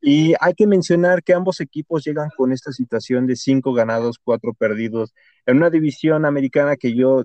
[0.00, 4.54] y hay que mencionar que ambos equipos llegan con esta situación de cinco ganados, cuatro
[4.54, 5.12] perdidos,
[5.46, 7.24] en una división americana que yo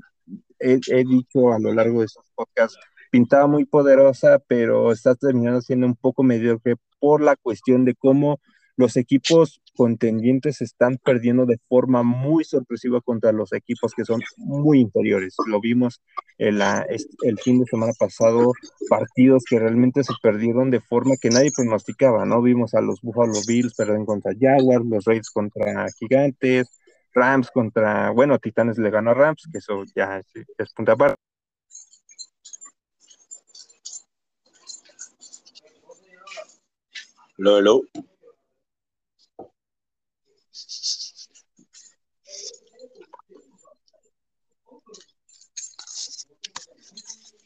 [0.60, 2.80] he, dicho a lo largo de estos podcasts,
[3.12, 8.40] pintaba muy poderosa, pero está terminando siendo un poco mediocre por la cuestión de cómo
[8.76, 14.80] los equipos contendientes están perdiendo de forma muy sorpresiva contra los equipos que son muy
[14.80, 15.36] inferiores.
[15.48, 16.02] Lo vimos
[16.38, 18.54] el, el fin de semana pasado,
[18.90, 22.42] partidos que realmente se perdieron de forma que nadie pronosticaba, ¿no?
[22.42, 26.68] Vimos a los Buffalo Bills perder contra Jaguars, los Rays contra Gigantes,
[27.14, 31.22] Rams contra, bueno, Titanes le ganó a Rams, que eso ya es, es punta aparte.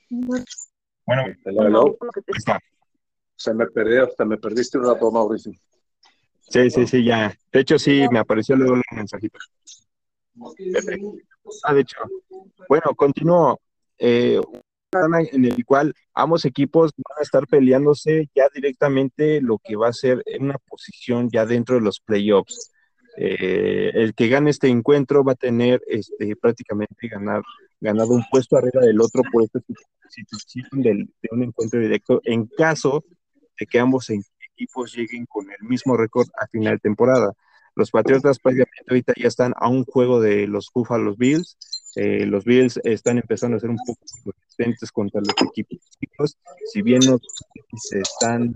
[0.10, 1.24] Bueno,
[3.36, 5.54] se me perdió, hasta me perdiste un rato, Mauricio.
[6.50, 7.34] Sí, sí, sí, ya.
[7.52, 9.38] De hecho, sí, me apareció luego el mensajito.
[11.64, 11.98] Ah, de hecho.
[12.68, 13.60] Bueno, continúo.
[14.00, 14.40] Eh,
[15.32, 19.94] en el cual ambos equipos van a estar peleándose ya directamente lo que va a
[19.94, 22.72] ser en una posición ya dentro de los playoffs.
[23.18, 27.42] Eh, el que gane este encuentro va a tener este, prácticamente ganar,
[27.82, 29.44] ganado un puesto arriba del otro por
[30.08, 33.04] esta situación de un encuentro directo en caso
[33.60, 37.34] de que ambos equipos lleguen con el mismo récord a final de temporada.
[37.76, 41.58] Los Patriotas prácticamente ahorita ya están a un juego de los Buffalo Bills.
[41.96, 46.38] Eh, los Bills están empezando a ser un poco resistentes contra los equipos chicos.
[46.74, 47.20] Si bien no
[47.76, 48.54] se están,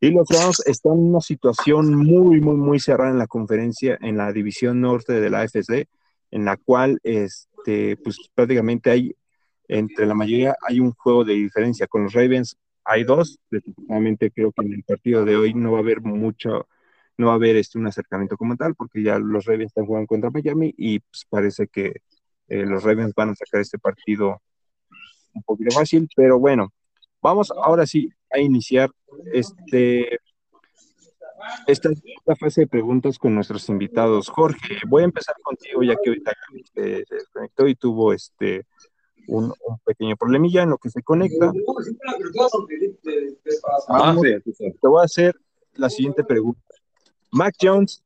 [0.00, 4.16] y los Browns están en una situación muy, muy, muy cerrada en la conferencia, en
[4.16, 5.88] la división norte de la AFC,
[6.30, 7.00] en la cual,
[7.62, 9.14] este, pues prácticamente hay,
[9.68, 11.86] entre la mayoría, hay un juego de diferencia.
[11.86, 15.78] Con los Ravens hay dos, desafortunadamente creo que en el partido de hoy no va
[15.78, 16.68] a haber mucho,
[17.16, 20.08] no va a haber este, un acercamiento como tal, porque ya los Ravens están jugando
[20.08, 22.02] contra Miami y pues parece que
[22.48, 24.42] eh, los Ravens van a sacar este partido
[25.34, 26.72] un poquito fácil, pero bueno,
[27.22, 28.90] vamos ahora sí a iniciar
[29.32, 30.18] este,
[31.66, 31.90] esta,
[32.38, 34.28] fase de preguntas con nuestros invitados.
[34.28, 36.32] Jorge, voy a empezar contigo ya que ahorita
[36.74, 38.66] se, se desconectó y tuvo este
[39.26, 39.52] un,
[39.84, 41.52] pequeño problemilla en lo que se conecta.
[43.88, 45.34] Ah, te voy a hacer
[45.74, 46.60] la siguiente pregunta.
[47.30, 48.02] Mac Jones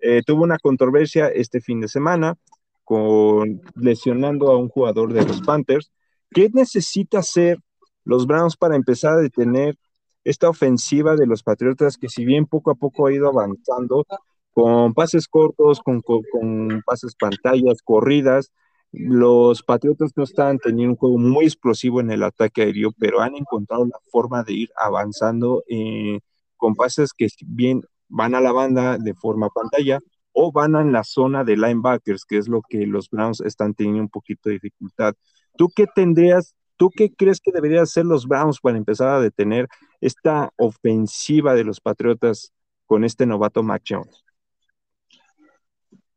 [0.00, 2.36] eh, tuvo una controversia este fin de semana
[2.84, 5.90] con lesionando a un jugador de los Panthers.
[6.30, 7.58] ¿Qué necesita hacer
[8.04, 9.76] los Browns para empezar a detener
[10.24, 14.04] esta ofensiva de los Patriotas que si bien poco a poco ha ido avanzando
[14.52, 18.52] con pases cortos, con, con, pases pantallas, corridas,
[18.92, 23.36] los Patriotas no están teniendo un juego muy explosivo en el ataque aéreo, pero han
[23.36, 26.18] encontrado la forma de ir avanzando eh,
[26.56, 30.00] con pases que bien van a la banda de forma pantalla
[30.32, 34.02] o van a la zona de linebackers, que es lo que los Browns están teniendo
[34.02, 35.14] un poquito de dificultad.
[35.56, 39.68] ¿Tú qué tendrías ¿Tú qué crees que deberían hacer los Browns para empezar a detener
[40.00, 42.54] esta ofensiva de los Patriotas
[42.86, 44.24] con este novato Mac Jones?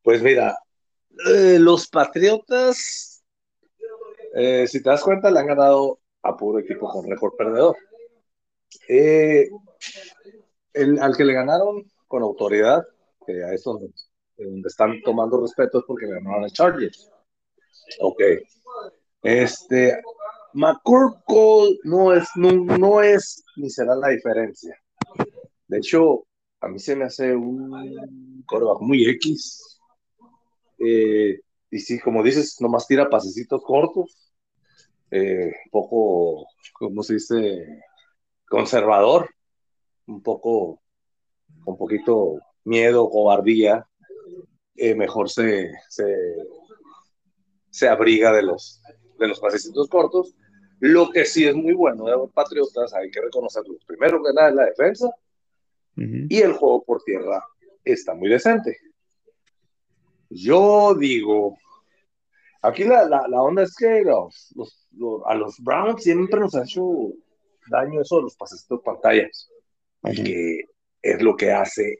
[0.01, 0.57] Pues mira,
[1.27, 3.25] eh, los Patriotas,
[4.35, 7.75] eh, si te das cuenta, le han ganado a puro equipo con récord perdedor.
[8.87, 9.49] Eh,
[11.01, 12.87] al que le ganaron con autoridad,
[13.27, 13.73] que a eso
[14.37, 17.11] donde, están tomando respeto es porque le ganaron a Chargers.
[17.99, 18.21] Ok.
[19.23, 20.01] Este,
[20.53, 24.75] McCorkle no es, no, es ni será la diferencia.
[25.67, 26.25] De hecho,
[26.61, 29.79] a mí se me hace un coreback muy X.
[30.77, 31.39] Eh,
[31.71, 34.31] y sí, como dices, nomás tira pasecitos cortos.
[35.09, 37.83] Eh, poco, ¿cómo se dice?
[38.47, 39.29] Conservador.
[40.05, 40.81] Un poco,
[41.65, 43.87] un poquito miedo, cobardía.
[44.75, 46.05] Eh, mejor se, se,
[47.69, 48.81] se abriga de los,
[49.17, 50.35] de los pasecitos cortos
[50.85, 53.77] lo que sí es muy bueno de los Patriotas, hay que reconocerlo.
[53.87, 55.09] Primero que nada es la defensa
[55.95, 57.41] y el juego por tierra
[57.85, 58.77] está muy decente.
[60.29, 61.57] Yo digo,
[62.61, 64.53] aquí la, la, onda es que los,
[65.25, 67.13] a los Browns siempre nos ha hecho
[67.69, 69.49] daño eso de los pases de pantallas,
[70.03, 70.65] que
[71.01, 71.99] es lo que hace,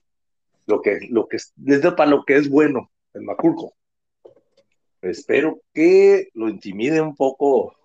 [0.65, 1.54] lo que, lo que es,
[1.96, 3.76] para lo que es bueno el Macurco.
[5.02, 7.78] Espero que lo intimide un poco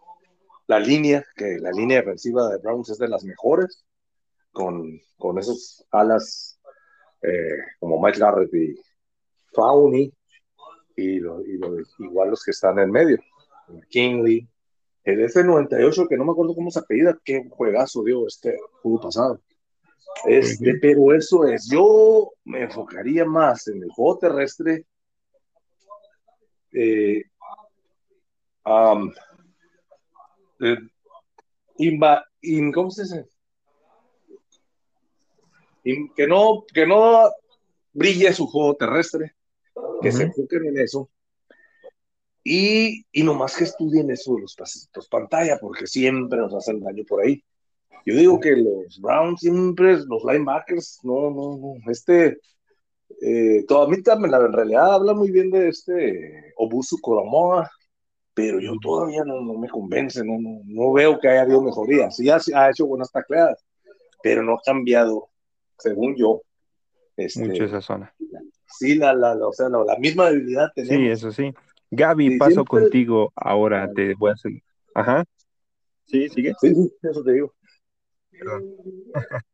[0.68, 3.84] la línea, que la línea defensiva de Browns es de las mejores,
[4.52, 6.60] con, con esos alas
[7.22, 8.76] eh, como Mike Garrett y
[9.52, 10.12] Fauni,
[10.94, 11.58] y, lo, y
[12.00, 13.18] igual los que están en medio,
[13.88, 14.46] Kingley,
[15.04, 19.40] el F98, que no me acuerdo cómo se apellida, qué juegazo dio este juego pasado.
[20.26, 24.84] Este, pero eso es, yo me enfocaría más en el juego terrestre.
[26.72, 27.22] Eh,
[30.60, 30.76] eh,
[32.72, 33.28] ¿cómo se dice?
[36.16, 37.30] que, no, que no
[37.92, 39.34] brille su juego terrestre,
[40.02, 41.10] que se enfoquen en eso.
[42.44, 47.04] Y, y nomás que estudien eso de los pasitos pantalla, porque siempre nos hacen daño
[47.06, 47.42] por ahí.
[48.06, 52.38] Yo digo que los Browns siempre, los linebackers, no, no, no, este,
[53.20, 57.70] eh, todavía también, en realidad habla muy bien de este Obusu Koromoa,
[58.38, 62.08] pero yo todavía no, me convence, no, no, veo que haya habido mejoría.
[62.12, 63.66] Sí ha, ha hecho buenas tacleadas,
[64.22, 65.28] pero no ha cambiado,
[65.76, 66.42] según yo.
[67.16, 68.14] Este, Mucho esa zona.
[68.78, 70.96] Sí, la, la, o sea, la, misma debilidad tenemos.
[70.96, 71.52] Sí, eso sí.
[71.90, 74.62] Gaby, paso contigo ahora, te voy a seguir.
[74.94, 75.24] Ajá.
[76.06, 76.54] Sí, sigue.
[76.60, 77.52] Sí, sí, eso te digo.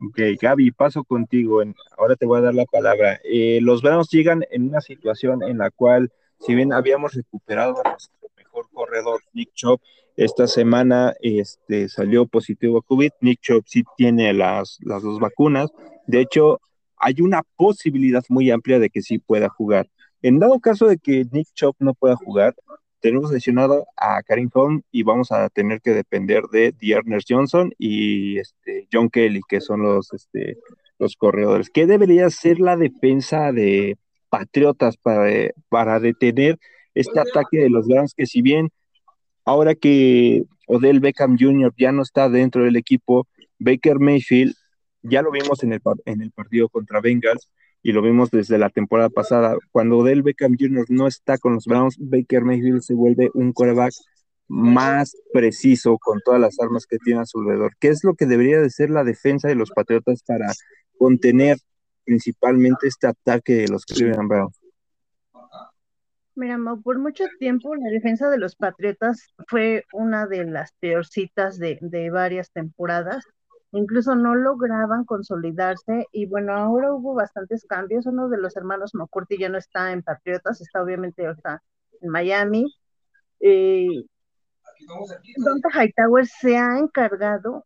[0.00, 1.62] Ok, Gaby, paso contigo.
[1.96, 3.20] ahora te voy a dar la palabra.
[3.24, 6.12] Eh, los Browns llegan en una situación en la cual,
[6.44, 9.80] si bien habíamos recuperado a nuestro mejor corredor, Nick Chop,
[10.16, 13.10] esta semana este, salió positivo a COVID.
[13.20, 15.70] Nick Chop sí tiene las, las dos vacunas.
[16.06, 16.60] De hecho,
[16.98, 19.88] hay una posibilidad muy amplia de que sí pueda jugar.
[20.22, 22.54] En dado caso de que Nick Chop no pueda jugar,
[23.00, 28.38] tenemos lesionado a Karim Hunt y vamos a tener que depender de Ernest Johnson y
[28.38, 30.58] este, John Kelly, que son los, este,
[30.98, 31.70] los corredores.
[31.70, 33.98] ¿Qué debería ser la defensa de
[34.38, 35.30] Patriotas para,
[35.68, 36.58] para detener
[36.94, 38.14] este ataque de los Browns?
[38.14, 38.70] Que si bien
[39.44, 41.72] ahora que Odell Beckham Jr.
[41.78, 43.28] ya no está dentro del equipo,
[43.60, 44.54] Baker Mayfield,
[45.02, 47.48] ya lo vimos en el, en el partido contra Bengals,
[47.80, 49.56] y lo vimos desde la temporada pasada.
[49.70, 50.86] Cuando Del Beckham Jr.
[50.88, 53.92] no está con los Browns, Baker Mayfield se vuelve un quarterback
[54.48, 57.72] más preciso con todas las armas que tiene a su alrededor.
[57.78, 60.50] ¿Qué es lo que debería de ser la defensa de los Patriotas para
[60.98, 61.58] contener
[62.04, 64.60] principalmente este ataque de los Cleveland Browns?
[66.36, 71.78] Mira, por mucho tiempo la defensa de los Patriotas fue una de las peorcitas de,
[71.80, 73.24] de varias temporadas
[73.78, 78.06] incluso no lograban consolidarse y bueno, ahora hubo bastantes cambios.
[78.06, 81.62] Uno de los hermanos McCurdy ya no está en Patriotas, está obviamente está
[82.00, 82.72] en Miami.
[83.40, 84.06] Eh,
[85.36, 87.64] Donta Hightower se ha encargado,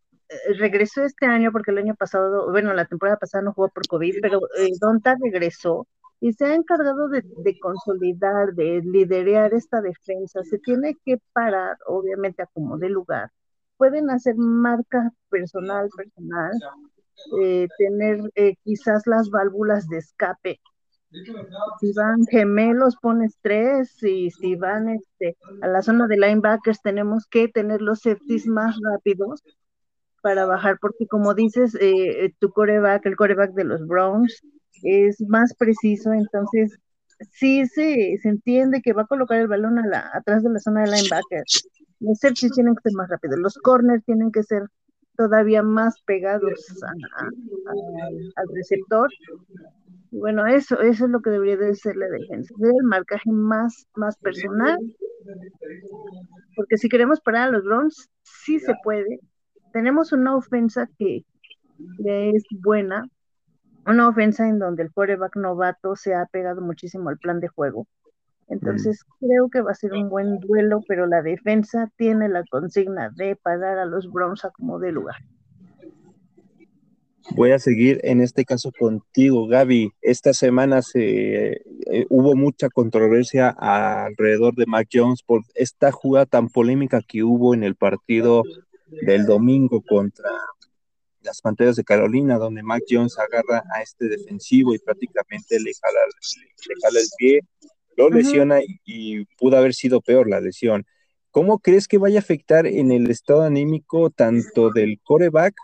[0.59, 4.17] regresó este año porque el año pasado, bueno, la temporada pasada no jugó por COVID,
[4.21, 5.87] pero eh, Donta regresó
[6.21, 7.23] y se ha encargado de,
[7.61, 10.43] consolidar, de liderar esta defensa.
[10.45, 13.31] Se tiene que parar, obviamente, a como de lugar
[13.79, 16.53] pueden hacer marca personal, personal,
[17.41, 20.61] eh, tener eh, quizás las válvulas de escape.
[21.81, 27.27] Si van gemelos, pones tres, y si van este, a la zona de linebackers, tenemos
[27.27, 29.43] que tener los safeties más rápidos
[30.23, 34.43] para bajar, porque como dices, eh, tu coreback, el coreback de los Browns,
[34.83, 36.79] es más preciso, entonces
[37.33, 40.61] sí se, se entiende que va a colocar el balón a la, atrás de la
[40.61, 41.69] zona de linebackers
[42.01, 44.63] los safeties tienen que ser más rápidos, los corners tienen que ser
[45.17, 46.83] todavía más pegados
[48.37, 49.11] al receptor.
[50.11, 54.17] bueno, eso, eso es lo que debería de ser la defensa, el marcaje más, más
[54.19, 54.79] personal,
[56.55, 59.21] porque si queremos parar a los Browns, sí se puede.
[59.79, 61.25] Tenemos una ofensa que,
[62.05, 63.09] es buena,
[63.87, 67.87] una ofensa en donde el quarterback novato se ha pegado muchísimo al plan de juego.
[68.49, 73.11] Entonces creo que va a ser un buen duelo, pero la defensa tiene la consigna
[73.15, 75.15] de parar a los Browns a como de lugar.
[77.37, 79.93] Voy a seguir en este caso contigo, Gaby.
[80.03, 86.49] Esta semana se eh, hubo mucha controversia alrededor de Mac Jones por esta jugada tan
[86.49, 88.43] polémica que hubo en el partido
[89.03, 90.31] del domingo contra
[91.23, 96.01] las Panteras de Carolina, donde Mac Jones agarra a este defensivo y prácticamente le jala,
[96.67, 97.41] le jala el pie
[97.99, 100.87] lo lesiona y, pudo haber sido peor la lesión.
[101.31, 105.55] ¿Cómo crees que vaya a afectar en el estado anímico tanto del coreback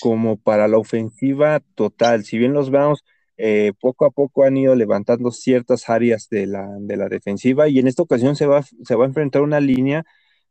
[0.00, 2.24] como para la ofensiva total?
[2.24, 3.02] Si bien los Browns
[3.38, 7.78] eh, poco a poco han ido levantando ciertas áreas de la, de la defensiva y
[7.78, 10.04] en esta ocasión se va, se va a enfrentar una línea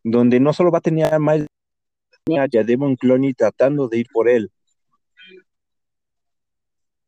[0.04, 1.48] donde no solo va a tener a Miles
[2.36, 2.98] a Devon
[3.36, 4.52] tratando de ir por él,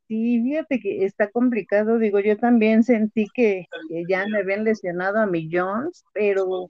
[0.09, 3.67] Sí, fíjate que está complicado, digo, yo también sentí que,
[4.07, 6.65] ya me habían lesionado a mi Jones, pero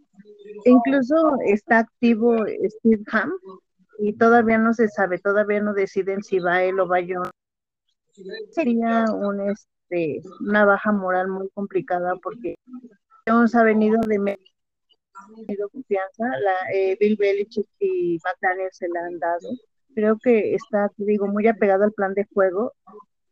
[0.66, 2.36] incluso está activo
[2.68, 3.32] Steve Ham
[4.00, 7.32] y todavía no se sabe, todavía no deciden si va él o va Jones.
[8.52, 12.56] Sería un, este, una baja moral muy complicada porque
[13.26, 14.38] Jones ha venido de
[15.36, 19.50] tenido confianza, la, eh, Bill Belichick y McDaniel se la han dado.
[19.96, 22.74] Creo que está, digo, muy apegado al plan de juego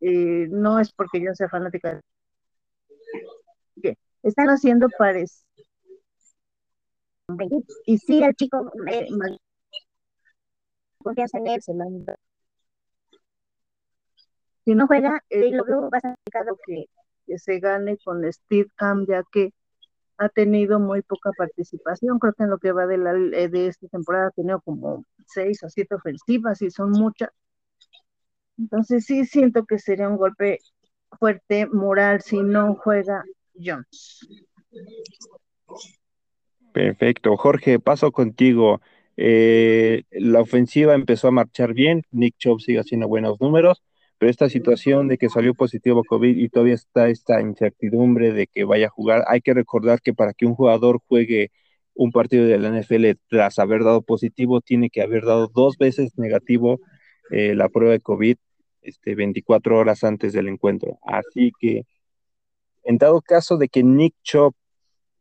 [0.01, 2.01] eh, no es porque yo sea fanática
[3.81, 3.97] de...
[4.23, 5.45] Están haciendo pares.
[7.85, 9.07] Y si el chico eh,
[14.65, 16.17] Si no juega, lo veo bastante
[17.25, 19.51] que se gane con Steve Cam, ya que
[20.17, 22.19] ha tenido muy poca participación.
[22.19, 25.63] Creo que en lo que va de, la, de esta temporada ha tenido como seis
[25.63, 27.29] o siete ofensivas y son muchas.
[28.57, 30.59] Entonces sí siento que sería un golpe
[31.19, 34.27] fuerte moral si no juega Jones.
[36.73, 37.37] Perfecto.
[37.37, 38.81] Jorge, paso contigo.
[39.15, 43.81] Eh, la ofensiva empezó a marchar bien, Nick Chubb sigue haciendo buenos números,
[44.17, 48.63] pero esta situación de que salió positivo COVID y todavía está esta incertidumbre de que
[48.63, 51.51] vaya a jugar, hay que recordar que para que un jugador juegue
[51.93, 56.17] un partido de la NFL tras haber dado positivo, tiene que haber dado dos veces
[56.17, 56.79] negativo
[57.31, 58.37] eh, la prueba de COVID
[58.81, 60.99] este, 24 horas antes del encuentro.
[61.03, 61.83] Así que,
[62.83, 64.55] en dado caso de que Nick Chop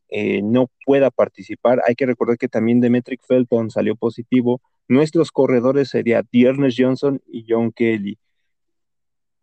[0.09, 4.61] eh, no pueda participar, hay que recordar que también Demetric Felton salió positivo.
[4.89, 8.19] Nuestros corredores serían Tiernes Johnson y John Kelly.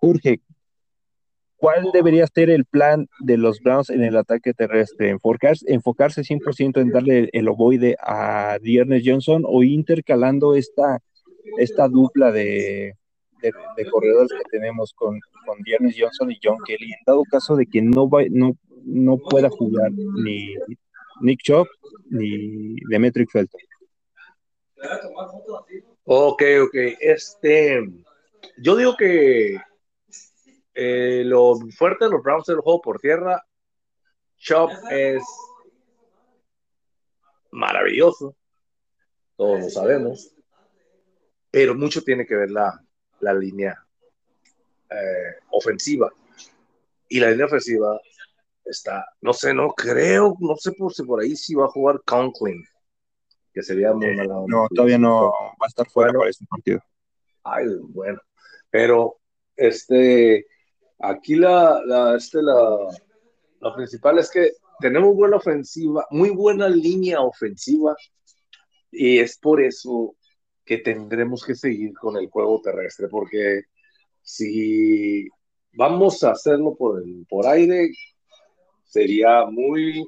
[0.04, 0.42] Jorge,
[1.56, 5.08] ¿cuál debería ser el plan de los Browns en el ataque terrestre?
[5.08, 11.00] ¿Enfocarse, enfocarse 100% en darle el ovoide a Tiernes Johnson o intercalando esta,
[11.58, 12.96] esta dupla de,
[13.42, 15.60] de, corredores que tenemos con, con
[15.98, 19.90] Johnson y John Kelly, en dado caso de que no, va, no, no pueda jugar
[19.94, 20.54] ni
[21.22, 21.70] Nick Chop
[22.10, 23.62] ni Demetric Felton.
[26.04, 26.76] Ok, ok.
[27.00, 27.90] Este,
[28.58, 29.62] yo digo que
[30.74, 33.44] eh, lo fuerte de los Browns del juego por tierra,
[34.38, 35.24] Chop es
[37.52, 38.36] maravilloso,
[39.38, 40.36] todos lo sabemos,
[41.52, 42.84] pero mucho tiene que ver la,
[43.20, 43.78] la línea
[44.90, 46.12] eh, ofensiva.
[47.08, 48.00] Y la línea ofensiva
[48.66, 52.02] está, no sé, no creo, no sé por si por ahí si va a jugar
[52.06, 52.64] Conklin,
[53.54, 56.80] que sería muy eh, No, todavía no va a estar fuera para este partido.
[57.44, 58.20] Ay, bueno,
[58.70, 59.20] pero
[59.56, 60.46] este,
[61.04, 62.88] aquí la, la, este, la,
[63.60, 67.96] la principal es que tenemos buena ofensiva, muy buena línea ofensiva,
[68.92, 70.16] y es por eso
[70.66, 73.64] que tendremos que seguir con el juego terrestre, porque
[74.22, 75.28] si
[75.74, 77.92] vamos a hacerlo por, por aire,
[78.86, 80.06] sería muy,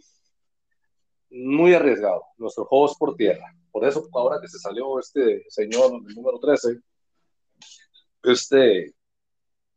[1.29, 2.23] muy arriesgado.
[2.37, 3.53] Nuestro juego es por tierra.
[3.71, 6.79] Por eso, ahora que se salió este señor, número 13,
[8.23, 8.93] este,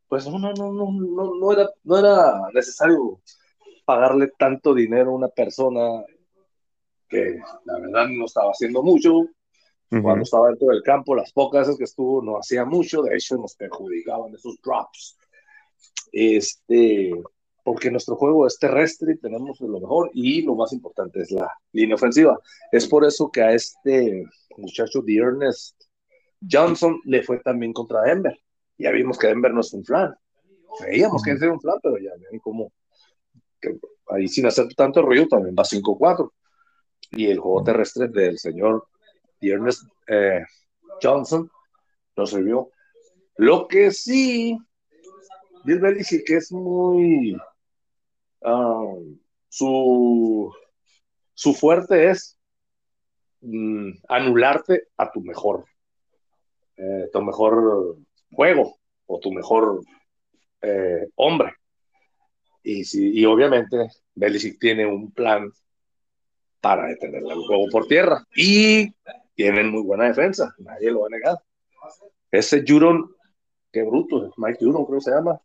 [0.09, 3.21] pues no, no, no, no, no, era, no era necesario
[3.85, 6.05] pagarle tanto dinero a una persona
[7.09, 9.29] que la verdad no estaba haciendo mucho,
[9.91, 13.37] cuando estaba dentro del campo, las pocas veces que estuvo no hacía mucho, de hecho
[13.37, 15.17] nos perjudicaban esos drops.
[16.13, 17.11] Este,
[17.65, 21.51] porque nuestro juego es terrestre y tenemos lo mejor y lo más importante es la
[21.73, 22.39] línea ofensiva.
[22.71, 24.27] Es por eso que a este
[24.59, 25.77] muchacho de Ernest
[26.51, 28.39] Johnson le fue también contra Denver.
[28.79, 30.15] Ya vimos que Denver no es un flan.
[30.79, 32.73] Creíamos que es un flan, pero ya ven como
[34.11, 36.33] ahí sin hacer tanto ruido también va 5-4.
[37.11, 38.87] Y el juego terrestre del señor
[39.41, 40.45] Ernest eh,
[41.03, 41.51] Johnson
[42.17, 42.71] nos sirvió.
[43.37, 44.59] Lo que sí,
[45.65, 47.37] Bill Belichick que es muy
[48.41, 49.19] um,
[49.49, 50.53] su,
[51.35, 52.39] su fuerte es
[53.41, 55.65] mm, anularte a tu mejor
[56.79, 57.99] eh, tu mejor
[58.31, 59.83] juego o tu mejor
[60.63, 61.53] eh, hombre
[62.63, 65.51] y, si, y obviamente Belichick tiene un plan
[66.61, 68.93] para detener el juego por tierra y
[69.35, 71.39] tienen muy buena defensa, nadie lo va a negar.
[72.31, 73.11] Ese Juron,
[73.73, 75.41] qué bruto, Mike Juron creo que se llama,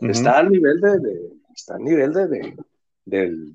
[0.00, 2.56] está al nivel de, está al nivel de,
[3.04, 3.54] del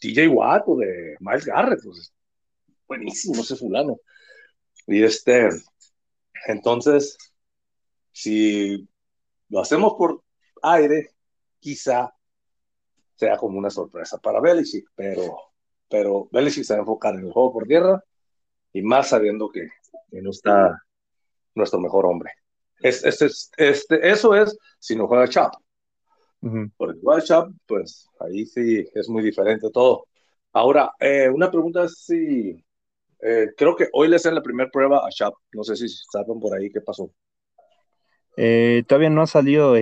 [0.00, 2.12] TJ Watt o de Miles Garrett, pues,
[2.86, 3.98] buenísimo ese fulano.
[4.86, 5.48] Y este,
[6.46, 7.16] entonces,
[8.14, 8.88] si
[9.48, 10.22] lo hacemos por
[10.62, 11.10] aire,
[11.58, 12.14] quizá
[13.16, 15.36] sea como una sorpresa para Belichick, pero,
[15.88, 18.02] pero Belichick se va a enfocar en el juego por tierra
[18.72, 19.68] y más sabiendo que,
[20.12, 20.80] no está
[21.56, 22.30] nuestro mejor hombre.
[22.78, 25.54] Es, este, eso es si no juega Chap.
[26.76, 30.06] Porque juega Chap, pues ahí sí es muy diferente todo.
[30.52, 32.64] Ahora, eh, una pregunta es si
[33.20, 35.34] eh, creo que hoy le hacen la primera prueba a Chap.
[35.52, 37.10] No sé si saben por ahí qué pasó.
[38.36, 39.74] Eh, todavía no ha salido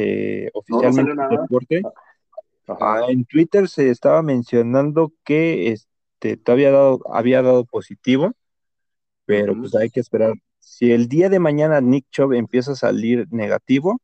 [0.53, 1.83] oficialmente el reporte.
[2.69, 8.33] Ah, en Twitter se estaba mencionando que este, todavía dado, había dado positivo,
[9.25, 10.35] pero pues hay que esperar.
[10.61, 14.01] Si el día de mañana Nick Chubb empieza a salir negativo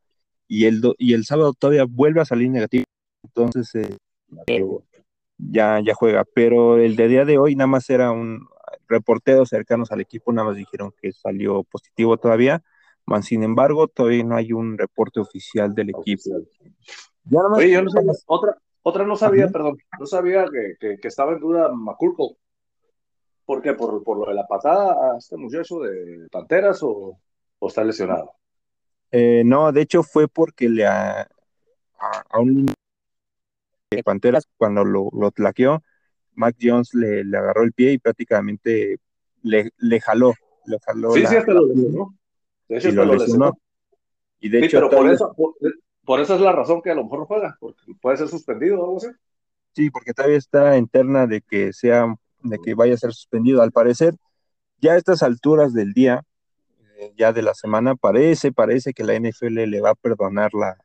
[0.49, 2.85] y el, y el sábado todavía vuelve a salir negativo,
[3.23, 3.97] entonces eh,
[5.39, 6.25] ya, ya juega.
[6.35, 8.49] Pero el de día de hoy nada más era un
[8.89, 12.63] reportero cercanos al equipo, nada más dijeron que salió positivo todavía.
[13.09, 16.25] Man, sin embargo, todavía no hay un reporte oficial del equipo.
[17.55, 20.45] Oye, yo no sabía, otra, otra no sabía, perdón, no sabía
[20.79, 22.37] que, que, estaba en duda McCurkle.
[23.47, 23.73] ¿Por qué?
[23.73, 27.19] ¿Por, por lo de la patada a este muchacho de Panteras o,
[27.63, 28.33] está lesionado?
[29.11, 31.23] Eh, no, de hecho fue porque le a,
[31.99, 32.67] a, un
[33.91, 35.83] de Panteras cuando lo, lo tlaqueó,
[36.35, 38.99] Mac Jones le, le, agarró el pie y prácticamente
[39.43, 40.35] le, le jaló.
[40.67, 42.19] Le jaló sí, sí, hasta lo lesionó.
[42.69, 43.59] De hecho, lo, lesionó.
[44.41, 45.35] Y de hecho, pero por, eso,
[46.05, 48.85] por, esa es la razón que a lo mejor juega, porque puede ser suspendido o
[48.85, 49.09] algo así.
[49.75, 53.63] Sí, porque todavía está interna de que sea de que vaya a ser suspendido.
[53.63, 54.15] Al parecer,
[54.81, 56.23] ya a estas alturas del día,
[56.99, 60.77] eh, ya de la semana, parece, parece que la NFL le va a perdonar la,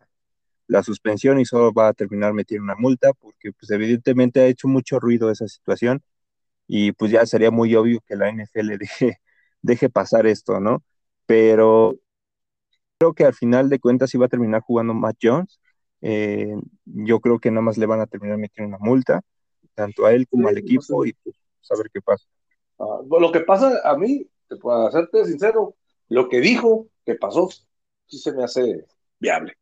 [0.67, 4.67] la suspensión y solo va a terminar metiendo una multa, porque pues evidentemente ha hecho
[4.67, 6.01] mucho ruido esa situación
[6.67, 9.19] y pues ya sería muy obvio que la NFL deje,
[9.61, 10.83] deje pasar esto, ¿no?
[11.25, 11.95] Pero
[12.97, 15.59] creo que al final de cuentas iba a terminar jugando Matt Jones.
[16.01, 16.55] Eh,
[16.85, 19.21] yo creo que nada más le van a terminar metiendo una multa,
[19.73, 22.25] tanto a él como al equipo, y pues saber qué pasa.
[22.79, 25.75] Ah, lo que pasa a mí, te puedo hacerte sincero,
[26.09, 27.49] lo que dijo que pasó,
[28.05, 28.85] sí se me hace
[29.19, 29.53] viable.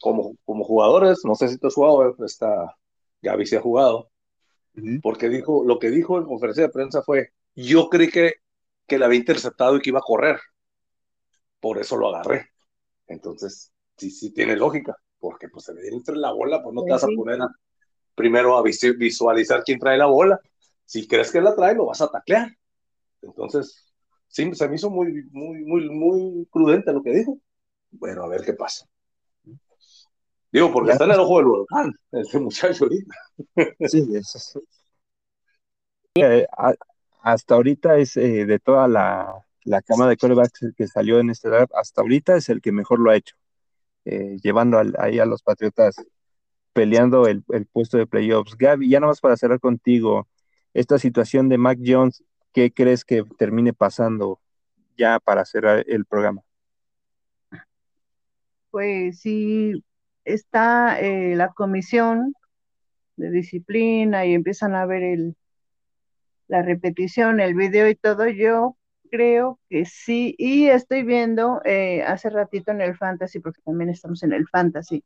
[0.00, 2.76] Como, como jugadores, no sé si tú has jugado, está,
[3.22, 4.10] Gaby se ha jugado,
[5.02, 8.34] porque dijo, lo que dijo en conferencia de prensa fue, yo creí que,
[8.86, 10.40] que la había interceptado y que iba a correr,
[11.62, 12.50] por eso lo agarré.
[13.06, 16.90] Entonces, sí, sí tiene lógica, porque pues se le entre la bola, pues no te
[16.90, 17.38] vas a poner
[18.16, 20.40] primero a visualizar quién trae la bola.
[20.84, 22.50] Si crees que la trae, lo vas a taclear.
[23.22, 23.86] Entonces,
[24.26, 27.38] sí, se me hizo muy, muy, muy, muy prudente lo que dijo.
[27.92, 28.84] Bueno, a ver qué pasa.
[30.50, 33.14] Digo, porque está en el ojo del volcán, ese muchacho ahorita.
[33.88, 34.60] Sí, eso
[36.16, 36.46] eh,
[37.22, 41.48] hasta ahorita es eh, de toda la, la cama de corebacks que salió en este
[41.48, 43.36] draft, hasta ahorita es el que mejor lo ha hecho,
[44.04, 45.96] eh, llevando ahí a los Patriotas
[46.72, 48.56] peleando el, el, puesto de playoffs.
[48.56, 50.28] Gaby, ya nada más para cerrar contigo,
[50.74, 54.40] esta situación de Mac Jones, ¿qué crees que termine pasando
[54.96, 56.42] ya para cerrar el programa?
[58.70, 59.84] Pues sí,
[60.24, 62.34] está eh, la comisión
[63.16, 65.36] de disciplina y empiezan a ver el,
[66.48, 68.76] la repetición, el video y todo, yo
[69.12, 74.22] creo que sí, y estoy viendo eh, hace ratito en el fantasy, porque también estamos
[74.22, 75.04] en el fantasy,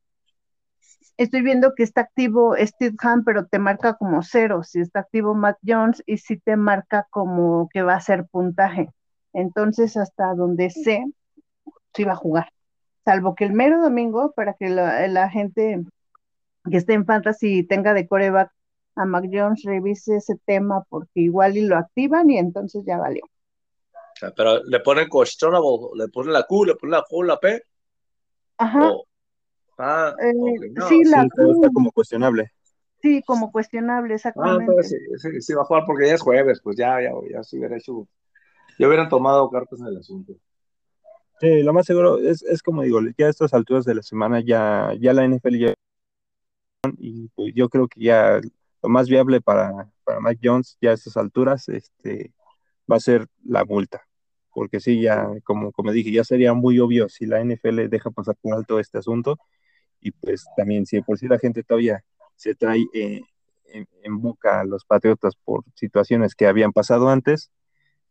[1.17, 5.35] estoy viendo que está activo Steve Hunt, pero te marca como cero, si está activo
[5.35, 8.91] Matt Jones y si te marca como que va a ser puntaje.
[9.33, 11.05] Entonces, hasta donde sé,
[11.95, 12.49] sí va a jugar.
[13.05, 15.85] Salvo que el mero domingo, para que la, gente
[16.71, 18.51] que esté en fantasy tenga de coreback
[18.97, 23.23] a Mac Jones, revise ese tema porque igual y lo activan y entonces ya valió.
[24.37, 27.63] Pero le ponen questionable, le ponen la Q, le ponen la Q, la P.
[28.59, 28.93] Ajá.
[29.79, 30.33] Ah, eh,
[30.89, 32.53] sí, la está como cuestionable.
[33.03, 34.73] Sí, como cuestionable, ah, exactamente.
[34.79, 37.43] Ah, sí, sí, sí, va a jugar porque ya es jueves, pues ya, ya, ya
[37.43, 38.09] se hubiera hecho,
[38.79, 40.33] ya hubieran tomado cartas en el asunto.
[41.41, 44.41] Sí, lo más seguro es, es como digo, ya a estas alturas de la semana
[44.41, 45.75] ya, ya la NFL ya
[46.99, 48.41] y pues yo creo que ya
[48.83, 52.33] lo más viable para, para Mike Jones ya a estas alturas este,
[52.91, 54.07] va a ser la multa.
[54.51, 58.37] Porque sí, ya, como, como dije, ya sería muy obvio si la NFL deja pasar
[58.41, 59.39] por alto este asunto
[60.01, 62.05] y pues también si por si la gente todavía
[62.37, 63.23] se trae eh,
[64.03, 67.51] en, boca a los Patriotas por situaciones que habían pasado antes,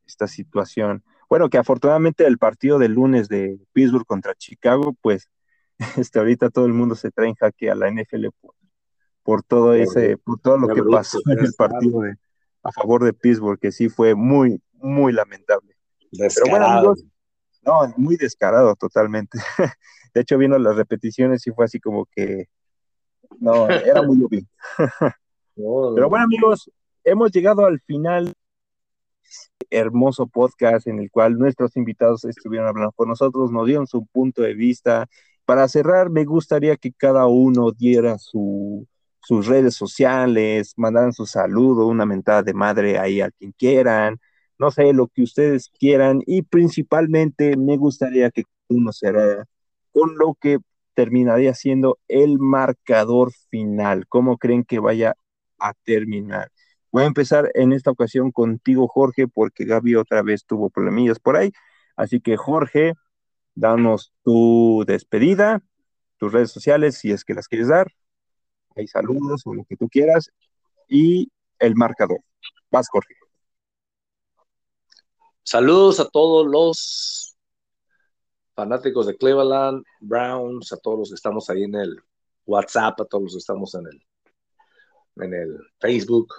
[0.05, 5.29] esta situación, bueno, que afortunadamente el partido del lunes de Pittsburgh contra Chicago, pues
[5.97, 8.27] este, ahorita todo el mundo se trae en jaque a la NFL
[9.23, 12.15] por, todo ese, por todo lo que pasó en el partido de,
[12.65, 15.77] a favor de Pittsburgh, que sí fue muy, muy lamentable.
[16.11, 17.05] Pero bueno, amigos,
[17.63, 19.37] no, muy descarado totalmente.
[20.13, 22.47] De hecho, viendo las repeticiones y fue así como que,
[23.39, 24.41] no, era muy obvio.
[25.95, 26.71] Pero bueno, amigos,
[27.03, 28.33] hemos llegado al final
[29.69, 34.41] hermoso podcast en el cual nuestros invitados estuvieron hablando con nosotros, nos dieron su punto
[34.41, 35.07] de vista.
[35.45, 38.87] Para cerrar, me gustaría que cada uno diera su,
[39.25, 44.19] sus redes sociales, mandaran su saludo, una mentada de madre ahí a quien quieran,
[44.59, 49.45] no sé, lo que ustedes quieran y principalmente me gustaría que uno cerrara
[49.91, 50.59] con lo que
[50.93, 54.07] terminaría siendo el marcador final.
[54.07, 55.15] ¿Cómo creen que vaya
[55.59, 56.51] a terminar?
[56.91, 61.35] Voy a empezar en esta ocasión contigo, Jorge, porque Gaby otra vez tuvo problemillas por
[61.37, 61.51] ahí.
[61.97, 62.93] Así que, Jorge,
[63.55, 65.61] danos tu despedida,
[66.17, 67.91] tus redes sociales, si es que las quieres dar.
[68.75, 70.31] Hay saludos o lo que tú quieras.
[70.87, 72.19] Y el marcador.
[72.69, 73.15] Vas, Jorge.
[75.43, 77.37] Saludos a todos los
[78.55, 82.01] fanáticos de Cleveland, Browns, a todos los que estamos ahí en el
[82.45, 86.33] WhatsApp, a todos los que estamos en el, en el Facebook.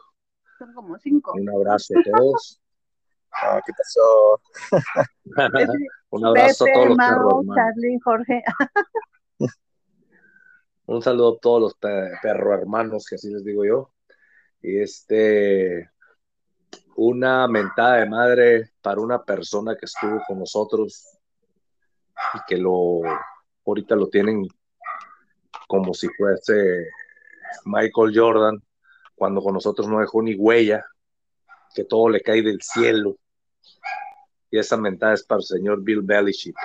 [0.58, 1.32] Son como cinco.
[1.34, 2.60] Un abrazo a todos.
[3.38, 4.40] Ah, ¿Qué pasó?
[6.08, 8.42] Un abrazo a todos los perros Charlie, Jorge.
[10.86, 13.92] Un saludo a todos los perro hermanos, que así les digo yo.
[14.62, 15.90] Y este,
[16.96, 21.04] una mentada de madre para una persona que estuvo con nosotros
[22.34, 23.00] y que lo
[23.66, 24.46] ahorita lo tienen
[25.66, 26.86] como si fuese
[27.64, 28.62] Michael Jordan,
[29.14, 30.84] cuando con nosotros no dejó ni huella,
[31.74, 33.16] que todo le cae del cielo.
[34.50, 36.56] y esa mentada es para el señor Bill Belichick.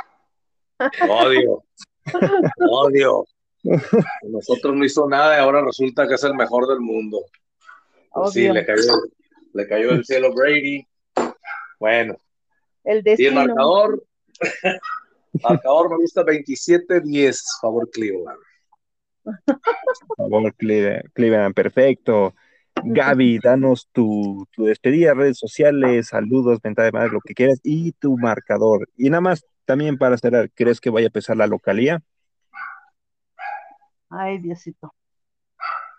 [1.10, 1.64] Odio,
[2.72, 3.26] odio.
[4.24, 7.20] Nosotros no hizo nada y ahora resulta que es el mejor del mundo.
[8.14, 8.94] Pues sí, le cayó,
[9.54, 10.86] le cayó el cielo Brady.
[11.80, 12.18] Bueno.
[12.84, 13.30] El destino.
[13.30, 14.04] Y el marcador,
[15.44, 18.40] marcador me gusta 27-10, favor Cleveland.
[20.18, 22.34] Favor Cleveland, perfecto.
[22.84, 27.92] Gaby, danos tu, tu despedida, redes sociales, saludos, venta de madre, lo que quieras, y
[27.94, 28.90] tu marcador.
[28.98, 32.02] Y nada más, también para cerrar, ¿crees que vaya a pesar la localía?
[34.12, 34.94] Ay, Diosito.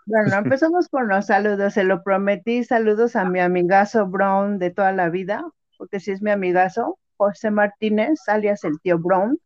[0.05, 1.75] Bueno, empezamos con los saludos.
[1.75, 2.65] Se lo prometí.
[2.65, 5.45] Saludos a mi amigazo Brown de toda la vida,
[5.79, 9.39] porque si es mi amigazo, José Martínez, alias el tío Brown,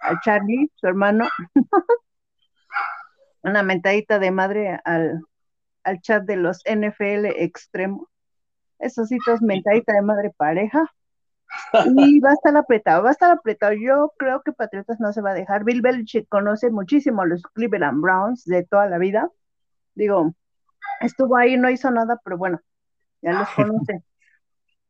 [0.00, 1.28] a Charlie, su hermano.
[3.42, 5.20] Una mentadita de madre al,
[5.84, 8.08] al chat de los NFL extremos.
[8.78, 10.86] Esos hitos, mentadita de madre pareja.
[11.96, 13.72] Y va a estar apretado, va a estar apretado.
[13.72, 15.64] Yo creo que Patriotas no se va a dejar.
[15.64, 19.30] Bill Belichick conoce muchísimo a los Cleveland Browns de toda la vida.
[19.94, 20.34] Digo,
[21.00, 22.60] estuvo ahí, no hizo nada, pero bueno,
[23.22, 24.02] ya los conoce.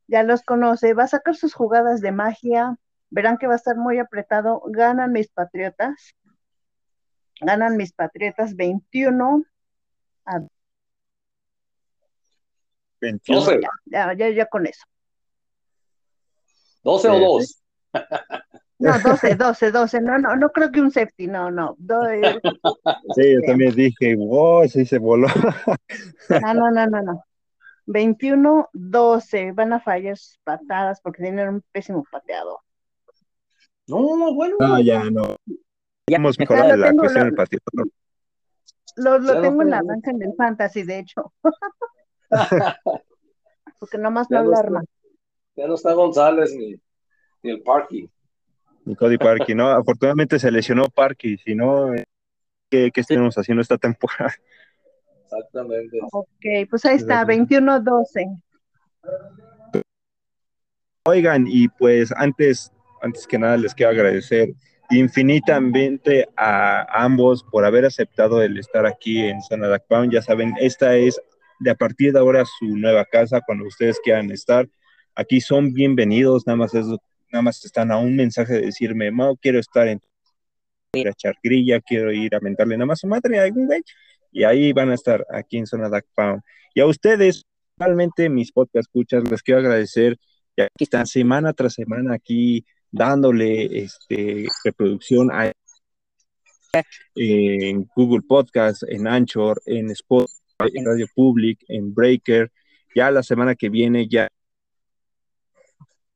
[0.07, 0.95] ya los conoce.
[0.95, 2.77] Va a sacar sus jugadas de magia.
[3.11, 4.63] Verán que va a estar muy apretado.
[4.67, 6.15] Ganan mis Patriotas.
[7.41, 9.45] Ganan mis Patriotas 21
[10.27, 10.41] a
[13.01, 13.61] 21.
[13.87, 14.85] Ya, ya, ya con eso.
[16.89, 17.63] 12 o 2.
[18.81, 20.01] No, 12, 12, 12.
[20.03, 21.77] No, no, no creo que un safety, no, no.
[23.17, 25.27] Sí, yo también dije, wow, sí se voló.
[26.29, 27.25] No, no, no, no, no.
[27.87, 29.51] 21, 12.
[29.51, 32.61] Van a fallar sus patadas porque tienen un pésimo pateado.
[33.89, 34.55] No, bueno.
[34.61, 35.35] No, ya no.
[36.07, 37.61] Ya hemos mejorado la cuestión del partido.
[38.95, 41.33] Lo, lo tengo en la banca en el fantasy, de hecho.
[43.81, 44.85] porque nomás no lo arma.
[45.59, 46.77] Ya no está González ni,
[47.43, 48.09] ni el Parky.
[48.85, 49.69] Ni Cody Parky, ¿no?
[49.69, 51.93] Afortunadamente se lesionó Parky, si no,
[52.71, 54.33] ¿qué, qué estuvimos haciendo esta temporada?
[55.25, 55.99] Exactamente.
[56.13, 58.41] Ok, pues ahí está, 21-12.
[61.05, 64.55] Oigan, y pues antes, antes que nada les quiero agradecer
[64.91, 70.13] infinitamente a ambos por haber aceptado el estar aquí en Zona Pound.
[70.13, 71.21] Ya saben, esta es
[71.59, 74.69] de a partir de ahora su nueva casa cuando ustedes quieran estar
[75.19, 76.87] aquí son bienvenidos, nada más es,
[77.33, 80.01] nada más están a un mensaje de decirme, Mau, quiero estar en
[80.93, 83.67] ir a echar grilla, quiero ir a mentarle nada más a su madre a algún
[83.67, 83.83] güey,
[84.31, 86.41] y ahí van a estar aquí en Zona Duck Pound.
[86.73, 87.45] Y a ustedes,
[87.77, 90.17] realmente mis podcast escuchas, les quiero agradecer,
[90.57, 95.53] ya que están semana tras semana aquí dándole este, reproducción a,
[97.17, 102.53] en Google Podcast, en Anchor, en Spotify, en Radio Public, en Breaker.
[102.95, 104.29] Ya la semana que viene ya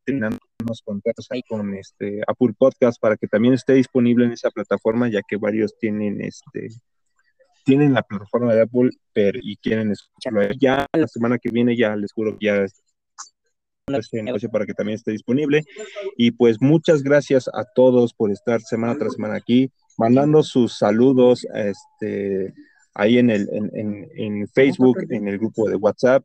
[0.04, 5.08] tenemos contactos ahí con este Apple Podcast para que también esté disponible en esa plataforma,
[5.08, 6.68] ya que varios tienen este
[7.64, 10.42] tienen la plataforma de Apple pero, y quieren escucharlo.
[10.58, 12.66] Ya la semana que viene ya les juro que ya
[13.88, 15.62] este negocio para que también esté disponible.
[16.16, 21.46] Y pues muchas gracias a todos por estar semana tras semana aquí, mandando sus saludos
[21.54, 22.52] este,
[22.94, 26.24] ahí en, el, en, en Facebook, en el grupo de WhatsApp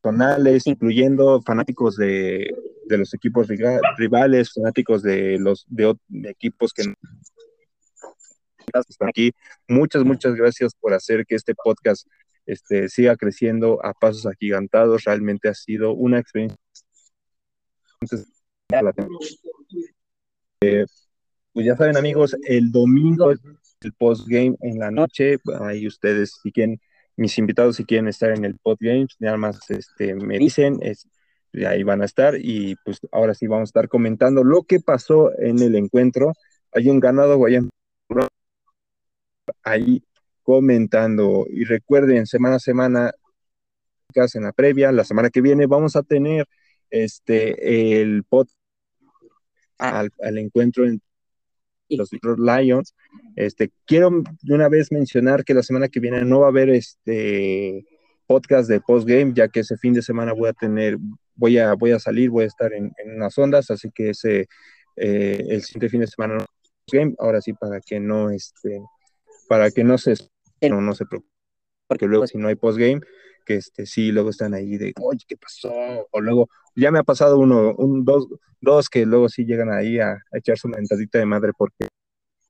[0.00, 2.54] personales, incluyendo fanáticos de,
[2.88, 3.48] los equipos
[3.96, 5.94] rivales, fanáticos de los de,
[6.24, 6.82] equipos que
[8.88, 9.32] están aquí.
[9.68, 12.06] Muchas, muchas gracias por hacer que este podcast
[12.46, 15.04] este, siga creciendo a pasos agigantados.
[15.04, 16.58] Realmente ha sido una experiencia.
[20.62, 20.84] Eh,
[21.52, 23.32] pues ya saben amigos, el domingo
[23.82, 26.80] el postgame en la noche, ahí ustedes si quieren
[27.20, 31.06] mis invitados si quieren estar en el Pod Games, nada más este, me dicen, es,
[31.66, 35.30] ahí van a estar y pues ahora sí vamos a estar comentando lo que pasó
[35.38, 36.32] en el encuentro.
[36.72, 37.68] Hay un ganado vayan
[39.62, 40.02] ahí
[40.42, 43.12] comentando y recuerden semana a semana
[44.14, 46.46] en la previa, la semana que viene vamos a tener
[46.90, 48.48] este el pod
[49.78, 51.00] al, al encuentro en
[51.96, 52.94] los Lions.
[53.36, 54.10] Este, quiero
[54.42, 57.84] de una vez mencionar que la semana que viene no va a haber este
[58.26, 60.98] podcast de postgame, ya que ese fin de semana voy a tener,
[61.34, 64.46] voy a, voy a salir, voy a estar en, unas ondas, así que ese
[64.96, 66.46] eh, el siguiente fin de semana no
[66.92, 68.80] game, ahora sí para que no este,
[69.48, 70.14] para que no se
[70.68, 71.32] no, no se preocupe,
[71.88, 73.00] porque luego si no hay postgame,
[73.44, 75.72] que este sí luego están ahí de oye, ¿qué pasó?
[76.10, 78.28] O luego, ya me ha pasado uno, un, dos,
[78.60, 81.88] dos que luego sí llegan ahí a, a echar su mentadita de madre porque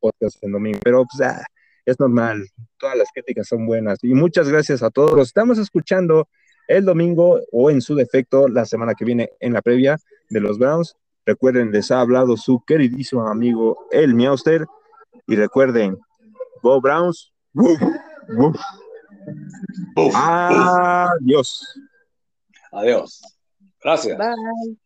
[0.01, 1.45] podcast en domingo, pero pues ah,
[1.85, 2.47] es normal,
[2.79, 5.13] todas las críticas son buenas y muchas gracias a todos.
[5.13, 6.29] Los estamos escuchando
[6.71, 9.99] el domingo o en su defecto la semana que viene en la previa.
[10.29, 10.95] de los Browns.
[11.27, 14.67] Recuerden, les ha hablado su queridísimo amigo El Miauster.
[15.27, 15.99] Y recuerden,
[16.63, 17.33] Go Browns.
[21.21, 21.61] Adiós.
[22.73, 23.21] Adiós.
[23.83, 24.19] Gracias.
[24.19, 24.77] Bye.